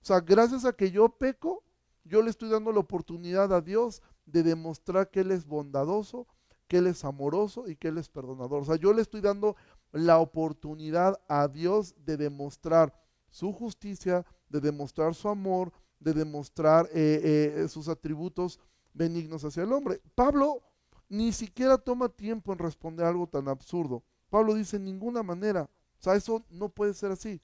O 0.00 0.04
sea, 0.06 0.20
gracias 0.20 0.64
a 0.64 0.72
que 0.72 0.90
yo 0.90 1.08
peco, 1.08 1.64
yo 2.04 2.22
le 2.22 2.30
estoy 2.30 2.48
dando 2.48 2.72
la 2.72 2.80
oportunidad 2.80 3.52
a 3.52 3.60
Dios 3.60 4.02
de 4.24 4.42
demostrar 4.42 5.10
que 5.10 5.20
Él 5.20 5.32
es 5.32 5.46
bondadoso, 5.46 6.26
que 6.68 6.78
Él 6.78 6.86
es 6.86 7.04
amoroso 7.04 7.68
y 7.68 7.76
que 7.76 7.88
Él 7.88 7.98
es 7.98 8.08
perdonador. 8.08 8.62
O 8.62 8.64
sea, 8.64 8.76
yo 8.76 8.92
le 8.92 9.02
estoy 9.02 9.20
dando 9.20 9.56
la 9.96 10.18
oportunidad 10.18 11.20
a 11.28 11.48
Dios 11.48 11.94
de 12.04 12.16
demostrar 12.16 12.94
su 13.30 13.52
justicia, 13.52 14.24
de 14.48 14.60
demostrar 14.60 15.14
su 15.14 15.28
amor, 15.28 15.72
de 15.98 16.12
demostrar 16.12 16.88
eh, 16.92 17.54
eh, 17.56 17.68
sus 17.68 17.88
atributos 17.88 18.60
benignos 18.92 19.44
hacia 19.44 19.62
el 19.62 19.72
hombre. 19.72 20.00
Pablo 20.14 20.62
ni 21.08 21.32
siquiera 21.32 21.78
toma 21.78 22.08
tiempo 22.08 22.52
en 22.52 22.58
responder 22.58 23.06
algo 23.06 23.26
tan 23.26 23.48
absurdo. 23.48 24.02
Pablo 24.28 24.54
dice, 24.54 24.76
en 24.76 24.84
ninguna 24.84 25.22
manera. 25.22 25.70
O 25.98 26.02
sea, 26.02 26.14
eso 26.14 26.44
no 26.50 26.68
puede 26.68 26.94
ser 26.94 27.12
así. 27.12 27.40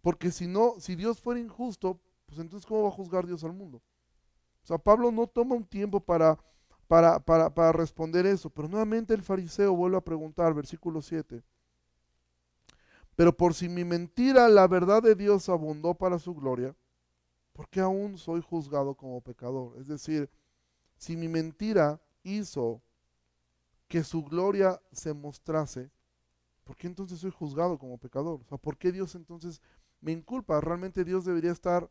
Porque 0.00 0.30
si 0.30 0.46
no, 0.46 0.74
si 0.78 0.96
Dios 0.96 1.20
fuera 1.20 1.40
injusto, 1.40 2.00
pues 2.26 2.38
entonces 2.38 2.66
¿cómo 2.66 2.82
va 2.82 2.88
a 2.88 2.92
juzgar 2.92 3.26
Dios 3.26 3.44
al 3.44 3.52
mundo? 3.52 3.78
O 4.62 4.66
sea, 4.66 4.78
Pablo 4.78 5.12
no 5.12 5.26
toma 5.26 5.54
un 5.54 5.64
tiempo 5.64 6.00
para, 6.00 6.38
para, 6.88 7.20
para, 7.20 7.54
para 7.54 7.72
responder 7.72 8.26
eso. 8.26 8.50
Pero 8.50 8.68
nuevamente 8.68 9.14
el 9.14 9.22
fariseo 9.22 9.74
vuelve 9.76 9.98
a 9.98 10.04
preguntar, 10.04 10.54
versículo 10.54 11.00
7. 11.02 11.42
Pero 13.16 13.36
por 13.36 13.54
si 13.54 13.68
mi 13.68 13.84
mentira, 13.84 14.48
la 14.48 14.66
verdad 14.66 15.02
de 15.02 15.14
Dios 15.14 15.48
abundó 15.48 15.94
para 15.94 16.18
su 16.18 16.34
gloria, 16.34 16.74
¿por 17.52 17.68
qué 17.68 17.80
aún 17.80 18.18
soy 18.18 18.40
juzgado 18.40 18.94
como 18.94 19.20
pecador? 19.20 19.76
Es 19.78 19.86
decir, 19.86 20.30
si 20.96 21.16
mi 21.16 21.28
mentira 21.28 22.00
hizo 22.22 22.82
que 23.86 24.02
su 24.02 24.24
gloria 24.24 24.80
se 24.90 25.14
mostrase, 25.14 25.90
¿por 26.64 26.76
qué 26.76 26.86
entonces 26.86 27.20
soy 27.20 27.30
juzgado 27.30 27.78
como 27.78 27.98
pecador? 27.98 28.40
O 28.48 28.58
¿por 28.58 28.76
qué 28.76 28.90
Dios 28.90 29.14
entonces 29.14 29.60
me 30.00 30.12
inculpa? 30.12 30.60
Realmente 30.60 31.04
Dios 31.04 31.24
debería 31.24 31.52
estar 31.52 31.88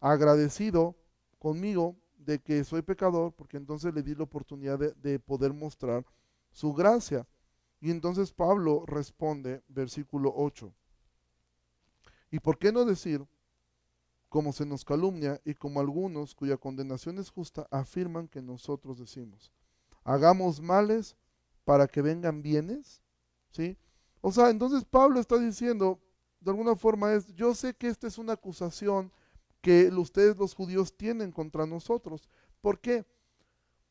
agradecido 0.00 0.96
conmigo 1.38 1.96
de 2.16 2.40
que 2.40 2.64
soy 2.64 2.82
pecador, 2.82 3.32
porque 3.32 3.58
entonces 3.58 3.94
le 3.94 4.02
di 4.02 4.14
la 4.14 4.24
oportunidad 4.24 4.78
de 4.78 5.18
poder 5.20 5.52
mostrar 5.52 6.04
su 6.50 6.72
gracia. 6.72 7.26
Y 7.84 7.90
entonces 7.90 8.32
Pablo 8.32 8.82
responde, 8.86 9.62
versículo 9.68 10.32
8. 10.34 10.72
¿Y 12.30 12.38
por 12.38 12.56
qué 12.56 12.72
no 12.72 12.86
decir, 12.86 13.22
como 14.30 14.54
se 14.54 14.64
nos 14.64 14.86
calumnia 14.86 15.38
y 15.44 15.52
como 15.52 15.80
algunos 15.80 16.34
cuya 16.34 16.56
condenación 16.56 17.18
es 17.18 17.28
justa 17.28 17.68
afirman 17.70 18.26
que 18.26 18.40
nosotros 18.40 18.98
decimos, 18.98 19.52
hagamos 20.02 20.62
males 20.62 21.14
para 21.66 21.86
que 21.86 22.00
vengan 22.00 22.40
bienes? 22.40 23.02
¿Sí? 23.50 23.76
O 24.22 24.32
sea, 24.32 24.48
entonces 24.48 24.82
Pablo 24.86 25.20
está 25.20 25.36
diciendo, 25.36 26.00
de 26.40 26.52
alguna 26.52 26.76
forma 26.76 27.12
es, 27.12 27.34
yo 27.34 27.54
sé 27.54 27.74
que 27.74 27.88
esta 27.88 28.06
es 28.06 28.16
una 28.16 28.32
acusación 28.32 29.12
que 29.60 29.88
ustedes 29.88 30.38
los 30.38 30.54
judíos 30.54 30.96
tienen 30.96 31.30
contra 31.30 31.66
nosotros. 31.66 32.30
¿Por 32.62 32.80
qué? 32.80 33.04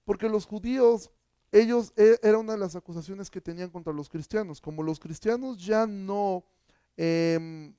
Porque 0.04 0.30
los 0.30 0.48
judíos 0.48 1.12
ellos 1.54 1.94
e, 1.96 2.20
era 2.24 2.40
una 2.40 2.54
de 2.54 2.60
las 2.60 2.76
acusaciones 2.76 3.30
que 3.30 3.40
tenían 3.40 3.70
contra 3.70 3.94
los 3.94 4.10
cristianos. 4.10 4.60
Como 4.60 4.82
los 4.82 5.00
cristianos 5.00 5.64
ya 5.64 5.86
no, 5.86 6.44
em, 6.98 7.76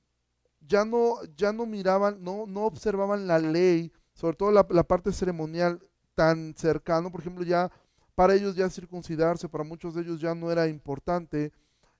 ya 0.65 0.85
no, 0.85 1.17
ya 1.35 1.51
no 1.51 1.65
miraban, 1.65 2.23
no, 2.23 2.45
no 2.47 2.65
observaban 2.65 3.27
la 3.27 3.37
ley, 3.37 3.91
sobre 4.13 4.37
todo 4.37 4.51
la, 4.51 4.63
parte 4.63 5.11
ceremonial 5.11 5.81
tan 6.15 6.55
cercano, 6.55 7.11
por 7.11 7.19
ejemplo, 7.19 7.43
ya 7.43 7.69
para 8.15 8.33
ellos 8.33 8.55
ya 8.55 8.69
circuncidarse, 8.69 9.49
para 9.49 9.65
muchos 9.65 9.93
de 9.93 10.03
ellos 10.03 10.21
ya 10.21 10.33
no 10.33 10.51
era 10.51 10.67
importante. 10.69 11.51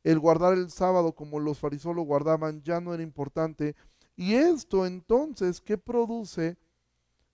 El 0.06 0.20
guardar 0.20 0.54
el 0.54 0.72
sábado 0.72 1.12
como 1.12 1.40
los 1.42 1.60
fariseos 1.60 1.96
lo 1.96 2.04
guardaban 2.04 2.62
ya 2.64 2.80
no 2.80 2.94
era 2.94 3.04
importante. 3.04 3.76
Y 4.16 4.36
esto 4.36 4.86
entonces, 4.86 5.60
¿qué 5.60 5.78
produce? 5.78 6.58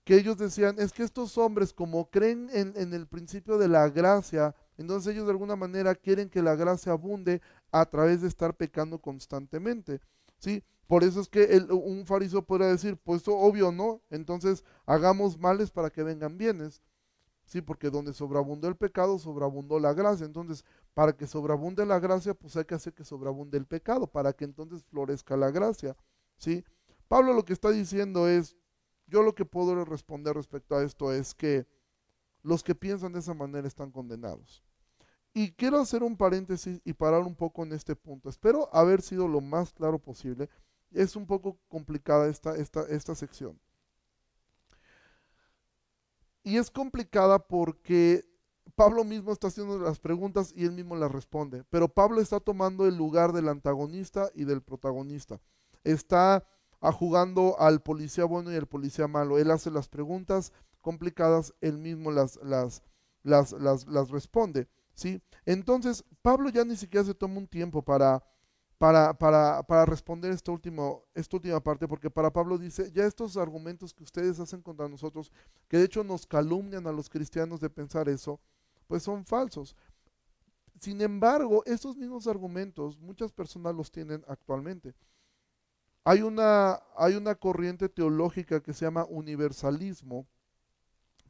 Que 0.04 0.16
ellos 0.16 0.36
decían, 0.36 0.76
es 0.78 0.92
que 0.92 1.02
estos 1.04 1.38
hombres 1.38 1.72
como 1.72 2.10
creen 2.10 2.48
en, 2.52 2.92
el 2.92 3.06
principio 3.06 3.58
de 3.58 3.68
la 3.68 3.88
gracia, 3.88 4.54
entonces 4.76 5.12
ellos 5.12 5.26
de 5.26 5.32
alguna 5.32 5.56
manera 5.56 5.94
quieren 5.94 6.28
que 6.28 6.42
la 6.42 6.56
gracia 6.56 6.92
abunde 6.92 7.40
a 7.70 7.84
través 7.86 8.22
de 8.22 8.28
estar 8.28 8.56
pecando 8.56 9.00
constantemente. 9.00 10.00
¿sí? 10.38 10.64
Por 10.86 11.04
eso 11.04 11.20
es 11.20 11.28
que 11.28 11.64
un 11.70 12.04
fariseo 12.04 12.42
podría 12.42 12.68
decir, 12.68 12.96
pues 12.96 13.22
obvio 13.26 13.70
no, 13.70 14.02
entonces 14.10 14.64
hagamos 14.86 15.38
males 15.38 15.70
para 15.70 15.90
que 15.90 16.02
vengan 16.02 16.36
bienes. 16.36 16.82
Sí, 17.44 17.60
porque 17.60 17.90
donde 17.90 18.12
sobreabundó 18.12 18.68
el 18.68 18.76
pecado, 18.76 19.18
sobreabundó 19.18 19.78
la 19.78 19.92
gracia. 19.92 20.24
Entonces, 20.24 20.64
para 20.94 21.16
que 21.16 21.26
sobreabunde 21.26 21.84
la 21.84 21.98
gracia, 21.98 22.34
pues 22.34 22.56
hay 22.56 22.64
que 22.64 22.74
hacer 22.74 22.94
que 22.94 23.04
sobreabunde 23.04 23.58
el 23.58 23.66
pecado, 23.66 24.06
para 24.06 24.32
que 24.32 24.44
entonces 24.44 24.84
florezca 24.84 25.36
la 25.36 25.50
gracia. 25.50 25.96
¿sí? 26.38 26.64
Pablo 27.08 27.34
lo 27.34 27.44
que 27.44 27.52
está 27.52 27.70
diciendo 27.70 28.28
es, 28.28 28.56
yo 29.12 29.22
lo 29.22 29.34
que 29.34 29.44
puedo 29.44 29.84
responder 29.84 30.34
respecto 30.34 30.74
a 30.74 30.82
esto 30.82 31.12
es 31.12 31.34
que 31.34 31.66
los 32.42 32.62
que 32.62 32.74
piensan 32.74 33.12
de 33.12 33.18
esa 33.18 33.34
manera 33.34 33.68
están 33.68 33.90
condenados. 33.90 34.64
Y 35.34 35.52
quiero 35.52 35.78
hacer 35.78 36.02
un 36.02 36.16
paréntesis 36.16 36.80
y 36.82 36.94
parar 36.94 37.20
un 37.20 37.36
poco 37.36 37.62
en 37.62 37.72
este 37.72 37.94
punto. 37.94 38.30
Espero 38.30 38.74
haber 38.74 39.02
sido 39.02 39.28
lo 39.28 39.42
más 39.42 39.72
claro 39.72 39.98
posible. 39.98 40.48
Es 40.90 41.14
un 41.14 41.26
poco 41.26 41.58
complicada 41.68 42.28
esta, 42.28 42.56
esta, 42.56 42.82
esta 42.88 43.14
sección. 43.14 43.60
Y 46.42 46.56
es 46.56 46.70
complicada 46.70 47.38
porque 47.38 48.24
Pablo 48.74 49.04
mismo 49.04 49.30
está 49.30 49.48
haciendo 49.48 49.78
las 49.78 50.00
preguntas 50.00 50.52
y 50.56 50.64
él 50.64 50.72
mismo 50.72 50.96
las 50.96 51.12
responde. 51.12 51.64
Pero 51.68 51.88
Pablo 51.88 52.20
está 52.20 52.40
tomando 52.40 52.86
el 52.86 52.96
lugar 52.96 53.32
del 53.32 53.48
antagonista 53.48 54.30
y 54.34 54.44
del 54.44 54.62
protagonista. 54.62 55.38
Está 55.84 56.46
a 56.82 56.92
jugando 56.92 57.58
al 57.58 57.80
policía 57.80 58.24
bueno 58.24 58.52
y 58.52 58.56
al 58.56 58.66
policía 58.66 59.06
malo. 59.06 59.38
Él 59.38 59.50
hace 59.50 59.70
las 59.70 59.88
preguntas 59.88 60.52
complicadas, 60.80 61.54
él 61.60 61.78
mismo 61.78 62.10
las, 62.10 62.38
las, 62.42 62.82
las, 63.22 63.52
las, 63.52 64.10
responde. 64.10 64.68
¿sí? 64.92 65.22
Entonces, 65.46 66.04
Pablo 66.20 66.50
ya 66.50 66.64
ni 66.64 66.76
siquiera 66.76 67.06
se 67.06 67.14
toma 67.14 67.38
un 67.38 67.46
tiempo 67.46 67.82
para, 67.82 68.22
para, 68.78 69.16
para, 69.16 69.62
para 69.62 69.86
responder 69.86 70.32
esta, 70.32 70.50
último, 70.50 71.04
esta 71.14 71.36
última 71.36 71.60
parte, 71.62 71.86
porque 71.86 72.10
para 72.10 72.32
Pablo 72.32 72.58
dice, 72.58 72.90
ya 72.92 73.06
estos 73.06 73.36
argumentos 73.36 73.94
que 73.94 74.02
ustedes 74.02 74.40
hacen 74.40 74.60
contra 74.60 74.88
nosotros, 74.88 75.30
que 75.68 75.78
de 75.78 75.84
hecho 75.84 76.02
nos 76.02 76.26
calumnian 76.26 76.88
a 76.88 76.92
los 76.92 77.08
cristianos 77.08 77.60
de 77.60 77.70
pensar 77.70 78.08
eso, 78.08 78.40
pues 78.88 79.04
son 79.04 79.24
falsos. 79.24 79.76
Sin 80.80 81.00
embargo, 81.00 81.62
estos 81.64 81.96
mismos 81.96 82.26
argumentos 82.26 82.98
muchas 82.98 83.30
personas 83.30 83.72
los 83.72 83.92
tienen 83.92 84.24
actualmente. 84.26 84.96
Hay 86.04 86.22
una, 86.22 86.80
hay 86.96 87.14
una 87.14 87.34
corriente 87.34 87.88
teológica 87.88 88.60
que 88.60 88.72
se 88.72 88.84
llama 88.84 89.06
universalismo, 89.08 90.26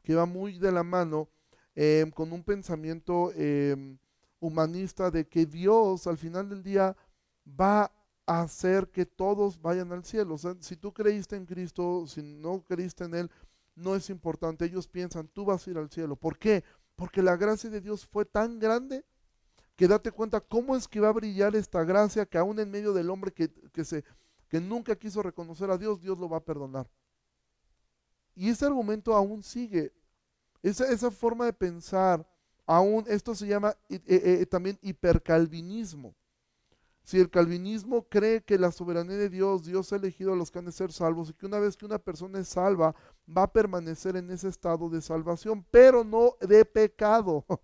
que 0.01 0.15
va 0.15 0.25
muy 0.25 0.57
de 0.57 0.71
la 0.71 0.83
mano 0.83 1.29
em, 1.75 2.09
con 2.09 2.31
un 2.31 2.43
pensamiento 2.43 3.31
em, 3.35 3.97
humanista 4.39 5.11
de 5.11 5.27
que 5.27 5.45
Dios 5.45 6.07
al 6.07 6.17
final 6.17 6.49
del 6.49 6.63
día 6.63 6.95
va 7.47 7.91
a 8.25 8.41
hacer 8.41 8.89
que 8.89 9.05
todos 9.05 9.61
vayan 9.61 9.91
al 9.91 10.03
cielo. 10.05 10.37
Si 10.59 10.75
tú 10.75 10.91
creíste 10.91 11.35
en 11.35 11.45
Cristo, 11.45 12.05
si 12.07 12.21
no 12.21 12.63
creíste 12.63 13.03
en 13.03 13.15
Él, 13.15 13.31
no 13.75 13.95
es 13.95 14.09
importante. 14.09 14.65
Ellos 14.65 14.87
piensan, 14.87 15.27
tú 15.27 15.45
vas 15.45 15.67
a 15.67 15.71
ir 15.71 15.77
al 15.77 15.89
cielo. 15.89 16.15
¿Por 16.15 16.37
qué? 16.37 16.63
Porque 16.95 17.21
la 17.21 17.37
gracia 17.37 17.69
de 17.69 17.81
Dios 17.81 18.05
fue 18.05 18.25
tan 18.25 18.59
grande 18.59 19.05
que 19.75 19.87
date 19.87 20.11
cuenta 20.11 20.39
cómo 20.39 20.75
es 20.75 20.87
que 20.87 20.99
va 20.99 21.09
a 21.09 21.13
brillar 21.13 21.55
esta 21.55 21.83
gracia 21.83 22.25
que 22.25 22.37
aún 22.37 22.59
en 22.59 22.69
medio 22.71 22.93
del 22.93 23.09
hombre 23.09 23.31
que, 23.31 23.49
que 23.71 23.83
se 23.83 24.03
que 24.53 24.61
nunca 24.61 24.95
quiso 24.95 25.23
reconocer 25.23 25.71
a 25.71 25.79
Dios, 25.79 25.99
Dios 25.99 26.19
lo 26.19 26.29
va 26.29 26.37
a 26.37 26.45
perdonar. 26.45 26.87
Y 28.35 28.49
ese 28.49 28.67
argumento 28.67 29.15
aún 29.15 29.41
sigue. 29.41 29.91
Esa, 30.61 30.91
esa 30.91 31.09
forma 31.09 31.45
de 31.45 31.53
pensar, 31.53 32.23
aún 32.67 33.03
esto 33.07 33.33
se 33.33 33.47
llama 33.47 33.75
eh, 33.89 33.99
eh, 34.05 34.21
eh, 34.41 34.45
también 34.45 34.77
hipercalvinismo. 34.83 36.13
Si 37.03 37.19
el 37.19 37.31
calvinismo 37.31 38.03
cree 38.07 38.43
que 38.43 38.59
la 38.59 38.71
soberanía 38.71 39.17
de 39.17 39.29
Dios, 39.29 39.65
Dios 39.65 39.91
ha 39.91 39.95
elegido 39.95 40.33
a 40.33 40.35
los 40.35 40.51
que 40.51 40.59
han 40.59 40.65
de 40.65 40.71
ser 40.71 40.91
salvos 40.91 41.31
y 41.31 41.33
que 41.33 41.47
una 41.47 41.57
vez 41.57 41.75
que 41.75 41.87
una 41.87 41.97
persona 41.97 42.37
es 42.37 42.49
salva, 42.49 42.93
va 43.27 43.41
a 43.41 43.51
permanecer 43.51 44.17
en 44.17 44.29
ese 44.29 44.49
estado 44.49 44.87
de 44.87 45.01
salvación, 45.01 45.65
pero 45.71 46.03
no 46.03 46.35
de 46.39 46.63
pecado. 46.63 47.43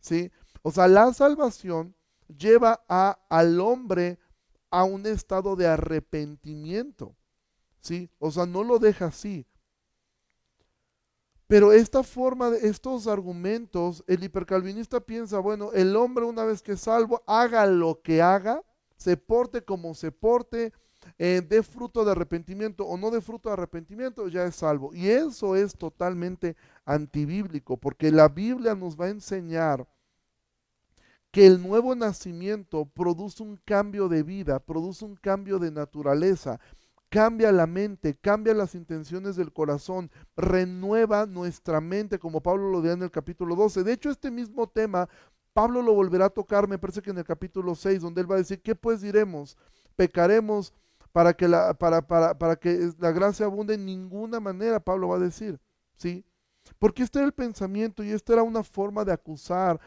¿Sí? 0.00 0.30
O 0.60 0.70
sea, 0.70 0.86
la 0.86 1.14
salvación 1.14 1.96
lleva 2.28 2.84
a, 2.90 3.18
al 3.30 3.58
hombre 3.58 4.18
a 4.74 4.82
un 4.82 5.06
estado 5.06 5.54
de 5.54 5.68
arrepentimiento. 5.68 7.14
¿Sí? 7.80 8.10
O 8.18 8.32
sea, 8.32 8.44
no 8.44 8.64
lo 8.64 8.80
deja 8.80 9.06
así. 9.06 9.46
Pero 11.46 11.72
esta 11.72 12.02
forma 12.02 12.50
de 12.50 12.66
estos 12.66 13.06
argumentos, 13.06 14.02
el 14.08 14.24
hipercalvinista 14.24 14.98
piensa, 14.98 15.38
bueno, 15.38 15.70
el 15.72 15.94
hombre 15.94 16.24
una 16.24 16.44
vez 16.44 16.60
que 16.60 16.72
es 16.72 16.80
salvo, 16.80 17.22
haga 17.28 17.66
lo 17.66 18.00
que 18.02 18.20
haga, 18.20 18.64
se 18.96 19.16
porte 19.16 19.62
como 19.62 19.94
se 19.94 20.10
porte, 20.10 20.72
eh, 21.18 21.40
dé 21.46 21.62
fruto 21.62 22.04
de 22.04 22.10
arrepentimiento 22.10 22.84
o 22.84 22.96
no 22.96 23.12
dé 23.12 23.20
fruto 23.20 23.50
de 23.50 23.52
arrepentimiento, 23.52 24.26
ya 24.26 24.44
es 24.44 24.56
salvo. 24.56 24.92
Y 24.92 25.08
eso 25.08 25.54
es 25.54 25.76
totalmente 25.76 26.56
antibíblico, 26.84 27.76
porque 27.76 28.10
la 28.10 28.28
Biblia 28.28 28.74
nos 28.74 28.98
va 28.98 29.04
a 29.04 29.10
enseñar 29.10 29.86
que 31.34 31.48
el 31.48 31.60
nuevo 31.60 31.96
nacimiento 31.96 32.84
produce 32.84 33.42
un 33.42 33.56
cambio 33.64 34.08
de 34.08 34.22
vida, 34.22 34.60
produce 34.60 35.04
un 35.04 35.16
cambio 35.16 35.58
de 35.58 35.72
naturaleza, 35.72 36.60
cambia 37.08 37.50
la 37.50 37.66
mente, 37.66 38.14
cambia 38.14 38.54
las 38.54 38.76
intenciones 38.76 39.34
del 39.34 39.52
corazón, 39.52 40.12
renueva 40.36 41.26
nuestra 41.26 41.80
mente, 41.80 42.20
como 42.20 42.40
Pablo 42.40 42.70
lo 42.70 42.80
dio 42.82 42.92
en 42.92 43.02
el 43.02 43.10
capítulo 43.10 43.56
12. 43.56 43.82
De 43.82 43.94
hecho, 43.94 44.10
este 44.10 44.30
mismo 44.30 44.68
tema, 44.68 45.08
Pablo 45.52 45.82
lo 45.82 45.92
volverá 45.92 46.26
a 46.26 46.30
tocar, 46.30 46.68
me 46.68 46.78
parece 46.78 47.02
que 47.02 47.10
en 47.10 47.18
el 47.18 47.24
capítulo 47.24 47.74
6, 47.74 48.02
donde 48.02 48.20
él 48.20 48.30
va 48.30 48.36
a 48.36 48.38
decir, 48.38 48.62
¿qué 48.62 48.76
pues 48.76 49.00
diremos? 49.00 49.56
¿Pecaremos 49.96 50.72
para 51.10 51.34
que 51.34 51.48
la, 51.48 51.74
para, 51.74 52.06
para, 52.06 52.38
para 52.38 52.54
que 52.54 52.92
la 53.00 53.10
gracia 53.10 53.46
abunde 53.46 53.74
en 53.74 53.84
ninguna 53.84 54.38
manera, 54.38 54.78
Pablo 54.78 55.08
va 55.08 55.16
a 55.16 55.18
decir, 55.18 55.58
¿sí? 55.96 56.24
Porque 56.78 57.02
este 57.02 57.18
era 57.18 57.26
el 57.26 57.34
pensamiento 57.34 58.02
y 58.04 58.10
esta 58.10 58.34
era 58.34 58.42
una 58.42 58.62
forma 58.62 59.04
de 59.04 59.12
acusar 59.12 59.80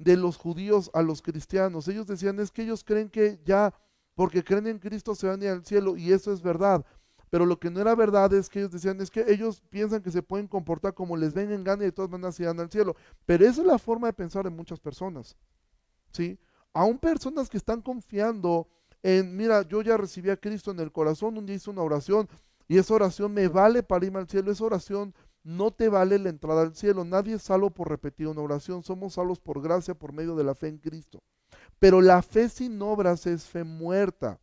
de 0.00 0.16
los 0.16 0.36
judíos 0.36 0.90
a 0.94 1.02
los 1.02 1.20
cristianos. 1.20 1.86
Ellos 1.86 2.06
decían, 2.06 2.40
es 2.40 2.50
que 2.50 2.62
ellos 2.62 2.82
creen 2.82 3.10
que 3.10 3.38
ya, 3.44 3.74
porque 4.14 4.42
creen 4.42 4.66
en 4.66 4.78
Cristo, 4.78 5.14
se 5.14 5.26
van 5.26 5.42
a 5.42 5.44
ir 5.44 5.50
al 5.50 5.64
cielo, 5.64 5.96
y 5.96 6.12
eso 6.12 6.32
es 6.32 6.40
verdad. 6.40 6.84
Pero 7.28 7.46
lo 7.46 7.60
que 7.60 7.70
no 7.70 7.80
era 7.80 7.94
verdad 7.94 8.32
es 8.32 8.48
que 8.48 8.60
ellos 8.60 8.72
decían, 8.72 9.00
es 9.00 9.10
que 9.10 9.24
ellos 9.28 9.62
piensan 9.68 10.02
que 10.02 10.10
se 10.10 10.22
pueden 10.22 10.48
comportar 10.48 10.94
como 10.94 11.16
les 11.16 11.34
ven 11.34 11.52
en 11.52 11.60
y 11.60 11.84
de 11.84 11.92
todas 11.92 12.10
maneras 12.10 12.34
se 12.34 12.46
van 12.46 12.58
al 12.58 12.70
cielo. 12.70 12.96
Pero 13.26 13.46
esa 13.46 13.60
es 13.60 13.66
la 13.66 13.78
forma 13.78 14.08
de 14.08 14.14
pensar 14.14 14.44
de 14.44 14.50
muchas 14.50 14.80
personas. 14.80 15.36
¿Sí? 16.12 16.38
Aún 16.72 16.98
personas 16.98 17.48
que 17.48 17.58
están 17.58 17.82
confiando 17.82 18.66
en, 19.02 19.36
mira, 19.36 19.62
yo 19.62 19.82
ya 19.82 19.96
recibí 19.96 20.30
a 20.30 20.36
Cristo 20.36 20.70
en 20.70 20.80
el 20.80 20.90
corazón, 20.90 21.36
un 21.38 21.46
día 21.46 21.56
hice 21.56 21.70
una 21.70 21.82
oración 21.82 22.28
y 22.66 22.78
esa 22.78 22.94
oración 22.94 23.32
me 23.32 23.48
vale 23.48 23.82
para 23.82 24.04
irme 24.04 24.18
al 24.18 24.28
cielo, 24.28 24.50
esa 24.50 24.64
oración 24.64 25.14
no 25.42 25.70
te 25.70 25.88
vale 25.88 26.18
la 26.18 26.28
entrada 26.28 26.62
al 26.62 26.74
cielo, 26.74 27.04
nadie 27.04 27.34
es 27.34 27.42
salvo 27.42 27.70
por 27.70 27.88
repetir 27.88 28.28
una 28.28 28.42
oración, 28.42 28.82
somos 28.82 29.14
salvos 29.14 29.40
por 29.40 29.62
gracia 29.62 29.94
por 29.94 30.12
medio 30.12 30.34
de 30.36 30.44
la 30.44 30.54
fe 30.54 30.68
en 30.68 30.78
Cristo. 30.78 31.22
Pero 31.78 32.00
la 32.00 32.22
fe 32.22 32.48
sin 32.48 32.80
obras 32.82 33.26
es 33.26 33.44
fe 33.44 33.64
muerta. 33.64 34.40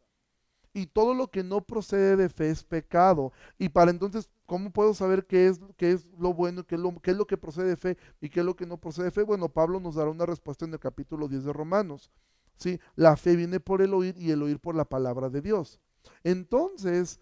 Y 0.73 0.87
todo 0.87 1.13
lo 1.13 1.27
que 1.31 1.43
no 1.43 1.61
procede 1.61 2.15
de 2.15 2.29
fe 2.29 2.49
es 2.49 2.63
pecado. 2.63 3.31
Y 3.57 3.69
para 3.69 3.89
entonces, 3.89 4.29
¿cómo 4.45 4.71
puedo 4.71 4.93
saber 4.93 5.25
qué 5.25 5.47
es, 5.47 5.59
qué 5.75 5.91
es 5.91 6.05
lo 6.19 6.33
bueno, 6.33 6.63
qué 6.65 6.75
es 6.75 6.81
lo, 6.81 6.99
qué 6.99 7.11
es 7.11 7.17
lo 7.17 7.25
que 7.25 7.37
procede 7.37 7.69
de 7.69 7.77
fe 7.77 7.97
y 8.21 8.29
qué 8.29 8.41
es 8.41 8.45
lo 8.45 8.55
que 8.55 8.67
no 8.67 8.77
procede 8.77 9.05
de 9.05 9.11
fe? 9.11 9.23
Bueno, 9.23 9.49
Pablo 9.49 9.79
nos 9.79 9.95
dará 9.95 10.11
una 10.11 10.25
respuesta 10.25 10.65
en 10.65 10.73
el 10.73 10.79
capítulo 10.79 11.27
10 11.27 11.45
de 11.45 11.53
Romanos. 11.53 12.11
¿sí? 12.57 12.79
La 12.95 13.17
fe 13.17 13.35
viene 13.35 13.59
por 13.59 13.81
el 13.81 13.93
oír 13.93 14.15
y 14.17 14.31
el 14.31 14.43
oír 14.43 14.59
por 14.59 14.75
la 14.75 14.85
palabra 14.85 15.29
de 15.29 15.41
Dios. 15.41 15.79
Entonces, 16.23 17.19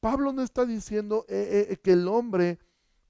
Pablo 0.00 0.32
no 0.32 0.42
está 0.42 0.66
diciendo 0.66 1.24
eh, 1.28 1.68
eh, 1.70 1.76
que 1.76 1.92
el 1.92 2.08
hombre, 2.08 2.58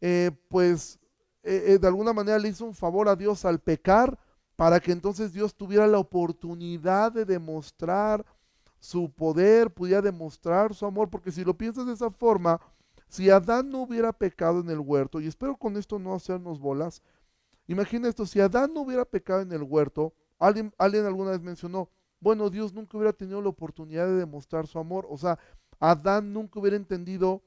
eh, 0.02 0.30
pues, 0.48 0.98
de 1.42 1.80
alguna 1.86 2.12
manera 2.12 2.38
le 2.38 2.50
hizo 2.50 2.66
un 2.66 2.74
favor 2.74 3.08
a 3.08 3.16
Dios 3.16 3.46
al 3.46 3.58
pecar 3.58 4.18
para 4.54 4.78
que 4.78 4.92
entonces 4.92 5.32
Dios 5.32 5.54
tuviera 5.54 5.86
la 5.86 5.98
oportunidad 5.98 7.10
de 7.10 7.24
demostrar 7.24 8.24
su 8.78 9.10
poder, 9.10 9.72
pudiera 9.72 10.02
demostrar 10.02 10.74
su 10.74 10.84
amor, 10.84 11.08
porque 11.08 11.32
si 11.32 11.42
lo 11.42 11.56
piensas 11.56 11.86
de 11.86 11.94
esa 11.94 12.10
forma, 12.10 12.60
si 13.08 13.30
Adán 13.30 13.70
no 13.70 13.82
hubiera 13.82 14.12
pecado 14.12 14.60
en 14.60 14.68
el 14.68 14.78
huerto, 14.78 15.20
y 15.20 15.26
espero 15.26 15.56
con 15.56 15.76
esto 15.78 15.98
no 15.98 16.14
hacernos 16.14 16.60
bolas, 16.60 17.02
imagina 17.66 18.08
esto, 18.08 18.26
si 18.26 18.40
Adán 18.40 18.74
no 18.74 18.82
hubiera 18.82 19.04
pecado 19.04 19.40
en 19.40 19.52
el 19.52 19.62
huerto, 19.62 20.12
Alguien, 20.42 20.72
alguna 21.06 21.30
vez 21.30 21.40
mencionó, 21.40 21.88
bueno, 22.18 22.50
Dios 22.50 22.72
nunca 22.72 22.96
hubiera 22.96 23.12
tenido 23.12 23.40
la 23.40 23.48
oportunidad 23.48 24.06
de 24.06 24.16
demostrar 24.16 24.66
su 24.66 24.80
amor. 24.80 25.06
O 25.08 25.16
sea, 25.16 25.38
Adán 25.78 26.32
nunca 26.32 26.58
hubiera 26.58 26.76
entendido 26.76 27.42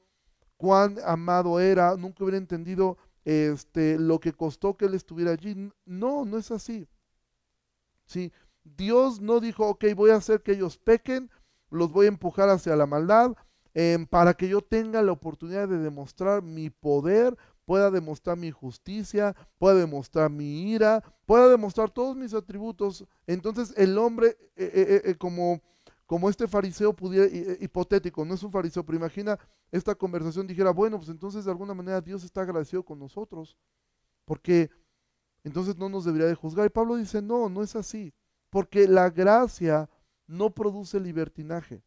cuán 0.56 0.96
amado 1.04 1.60
era, 1.60 1.96
nunca 1.96 2.24
hubiera 2.24 2.38
entendido 2.38 2.96
este, 3.24 3.98
lo 3.98 4.20
que 4.20 4.32
costó 4.32 4.76
que 4.76 4.86
él 4.86 4.94
estuviera 4.94 5.32
allí. 5.32 5.70
No, 5.84 6.24
no 6.24 6.38
es 6.38 6.50
así. 6.50 6.88
¿Sí? 8.06 8.32
Dios 8.64 9.20
no 9.20 9.40
dijo, 9.40 9.68
ok, 9.68 9.84
voy 9.94 10.10
a 10.10 10.16
hacer 10.16 10.42
que 10.42 10.52
ellos 10.52 10.78
pequen, 10.78 11.30
los 11.70 11.92
voy 11.92 12.06
a 12.06 12.08
empujar 12.08 12.48
hacia 12.48 12.76
la 12.76 12.86
maldad, 12.86 13.34
em, 13.74 14.06
para 14.06 14.34
que 14.34 14.48
yo 14.48 14.60
tenga 14.60 15.02
la 15.02 15.12
oportunidad 15.12 15.68
de 15.68 15.78
demostrar 15.78 16.42
mi 16.42 16.70
poder, 16.70 17.36
pueda 17.64 17.90
demostrar 17.90 18.38
mi 18.38 18.50
justicia, 18.50 19.34
pueda 19.58 19.74
demostrar 19.74 20.30
mi 20.30 20.70
ira, 20.72 21.02
pueda 21.26 21.48
demostrar 21.48 21.90
todos 21.90 22.16
mis 22.16 22.32
atributos. 22.32 23.04
Entonces 23.26 23.74
el 23.76 23.98
hombre, 23.98 24.36
eh, 24.56 24.70
eh, 24.72 25.02
eh, 25.04 25.14
como, 25.16 25.60
como 26.06 26.30
este 26.30 26.48
fariseo 26.48 26.94
pudiera, 26.94 27.26
hipotético, 27.60 28.24
no 28.24 28.34
es 28.34 28.42
un 28.42 28.52
fariseo, 28.52 28.84
pero 28.84 28.98
imagina 28.98 29.38
esta 29.70 29.94
conversación, 29.94 30.46
dijera, 30.46 30.70
bueno, 30.70 30.96
pues 30.98 31.08
entonces 31.08 31.44
de 31.44 31.50
alguna 31.50 31.74
manera 31.74 32.00
Dios 32.00 32.24
está 32.24 32.42
agradecido 32.42 32.84
con 32.84 32.98
nosotros, 32.98 33.56
porque 34.24 34.70
entonces 35.44 35.76
no 35.76 35.88
nos 35.88 36.04
debería 36.04 36.26
de 36.26 36.34
juzgar. 36.34 36.66
Y 36.66 36.70
Pablo 36.70 36.96
dice, 36.96 37.22
no, 37.22 37.48
no 37.48 37.62
es 37.62 37.76
así, 37.76 38.12
porque 38.50 38.88
la 38.88 39.10
gracia 39.10 39.88
no 40.26 40.50
produce 40.50 41.00
libertinaje. 41.00 41.82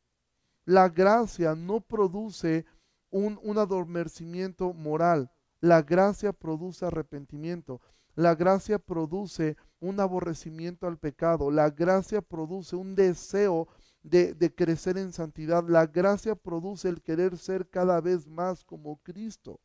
La 0.65 0.89
gracia 0.89 1.55
no 1.55 1.81
produce 1.81 2.65
un, 3.09 3.39
un 3.43 3.57
adormecimiento 3.57 4.73
moral. 4.73 5.31
La 5.61 5.81
gracia 5.81 6.31
produce 6.31 6.85
arrepentimiento. 6.85 7.81
La 8.15 8.35
gracia 8.35 8.79
produce 8.79 9.57
un 9.79 9.99
aborrecimiento 9.99 10.87
al 10.87 10.97
pecado. 10.97 11.51
La 11.51 11.69
gracia 11.69 12.21
produce 12.21 12.75
un 12.75 12.95
deseo 12.95 13.67
de, 14.03 14.53
crecer 14.55 14.97
en 14.97 15.11
santidad. 15.11 15.67
La 15.67 15.85
gracia 15.85 16.35
produce 16.35 16.89
el 16.89 17.01
querer 17.01 17.37
ser 17.37 17.69
cada 17.69 17.99
vez 18.01 18.27
más 18.27 18.63
como 18.63 18.97
Cristo. 19.03 19.59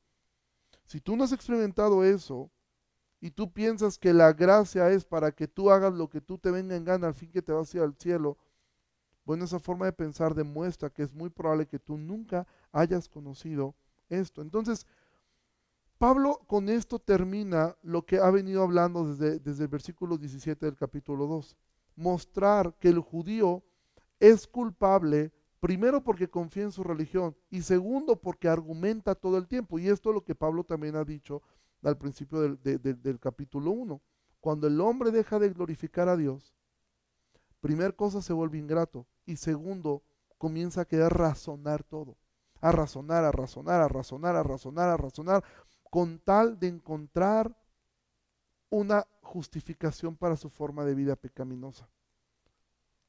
Si 0.84 1.00
tú 1.00 1.16
no 1.16 1.24
has 1.24 1.32
experimentado 1.32 2.04
eso 2.04 2.50
y 3.20 3.30
tú 3.30 3.52
piensas 3.52 3.98
que 3.98 4.12
la 4.12 4.32
gracia 4.32 4.90
es 4.90 5.04
para 5.04 5.32
que 5.32 5.48
tú 5.48 5.70
hagas 5.70 5.94
lo 5.94 6.08
que 6.08 6.20
tú 6.20 6.38
te 6.38 6.50
venga 6.50 6.76
en 6.76 6.84
gana 6.84 7.06
al 7.06 7.14
fin 7.14 7.30
que 7.30 7.42
te 7.42 7.52
vas 7.52 7.72
a 7.72 7.76
ir 7.78 7.82
al 7.82 7.94
cielo, 7.94 8.36
bueno, 9.24 9.46
esa 9.46 9.58
forma 9.58 9.86
de 9.86 9.92
pensar 9.92 10.34
demuestra 10.34 10.90
que 10.90 11.02
es 11.02 11.14
muy 11.14 11.30
probable 11.30 11.66
que 11.66 11.78
tú 11.78 11.96
nunca 11.96 12.46
hayas 12.72 13.08
conocido 13.08 13.74
esto. 14.10 14.42
Entonces, 14.42 14.86
Pablo 15.96 16.40
con 16.46 16.68
esto 16.68 16.98
termina 16.98 17.74
lo 17.82 18.04
que 18.04 18.18
ha 18.18 18.30
venido 18.30 18.62
hablando 18.62 19.08
desde, 19.08 19.38
desde 19.38 19.62
el 19.64 19.68
versículo 19.68 20.18
17 20.18 20.66
del 20.66 20.76
capítulo 20.76 21.26
2. 21.26 21.56
Mostrar 21.96 22.74
que 22.78 22.88
el 22.88 22.98
judío 22.98 23.64
es 24.20 24.46
culpable, 24.46 25.33
primero 25.61 26.03
porque 26.03 26.29
confía 26.29 26.64
en 26.64 26.72
su 26.72 26.85
religión 26.85 27.37
y 27.50 27.62
segundo 27.62 28.16
porque 28.16 28.48
argumenta 28.48 29.14
todo 29.14 29.38
el 29.38 29.48
tiempo. 29.48 29.79
Y 29.79 29.88
esto 29.88 30.11
es 30.11 30.14
lo 30.14 30.24
que 30.24 30.35
Pablo 30.35 30.64
también 30.64 30.96
ha 30.96 31.05
dicho 31.05 31.42
al 31.83 31.98
principio 31.98 32.40
del, 32.40 33.18
capítulo 33.20 33.70
1. 33.70 34.00
Cuando 34.40 34.66
el 34.66 34.81
hombre 34.81 35.11
deja 35.11 35.38
de 35.38 35.50
glorificar 35.50 36.09
a 36.09 36.16
Dios, 36.16 36.55
primer 37.61 37.96
cosa 37.96 38.20
se 38.20 38.33
vuelve 38.33 38.59
ingrato 38.59 39.07
y 39.24 39.37
segundo 39.37 40.03
comienza 40.38 40.83
a 40.83 40.85
querer 40.85 41.12
razonar 41.12 41.83
todo. 41.83 42.16
A 42.61 42.72
razonar, 42.72 43.24
a 43.24 43.33
razonar, 43.33 43.81
a 43.81 43.88
razonar, 43.88 44.37
a 44.37 44.42
razonar, 44.42 44.88
a 44.88 44.96
razonar, 44.96 45.44
con 45.90 46.18
tal 46.18 46.59
de 46.59 46.68
encontrar 46.68 47.55
una 48.70 49.07
justificación 49.22 50.16
para 50.16 50.37
su 50.37 50.50
forma 50.50 50.85
de 50.85 50.94
vida 50.94 51.16
pecaminosa. 51.16 51.88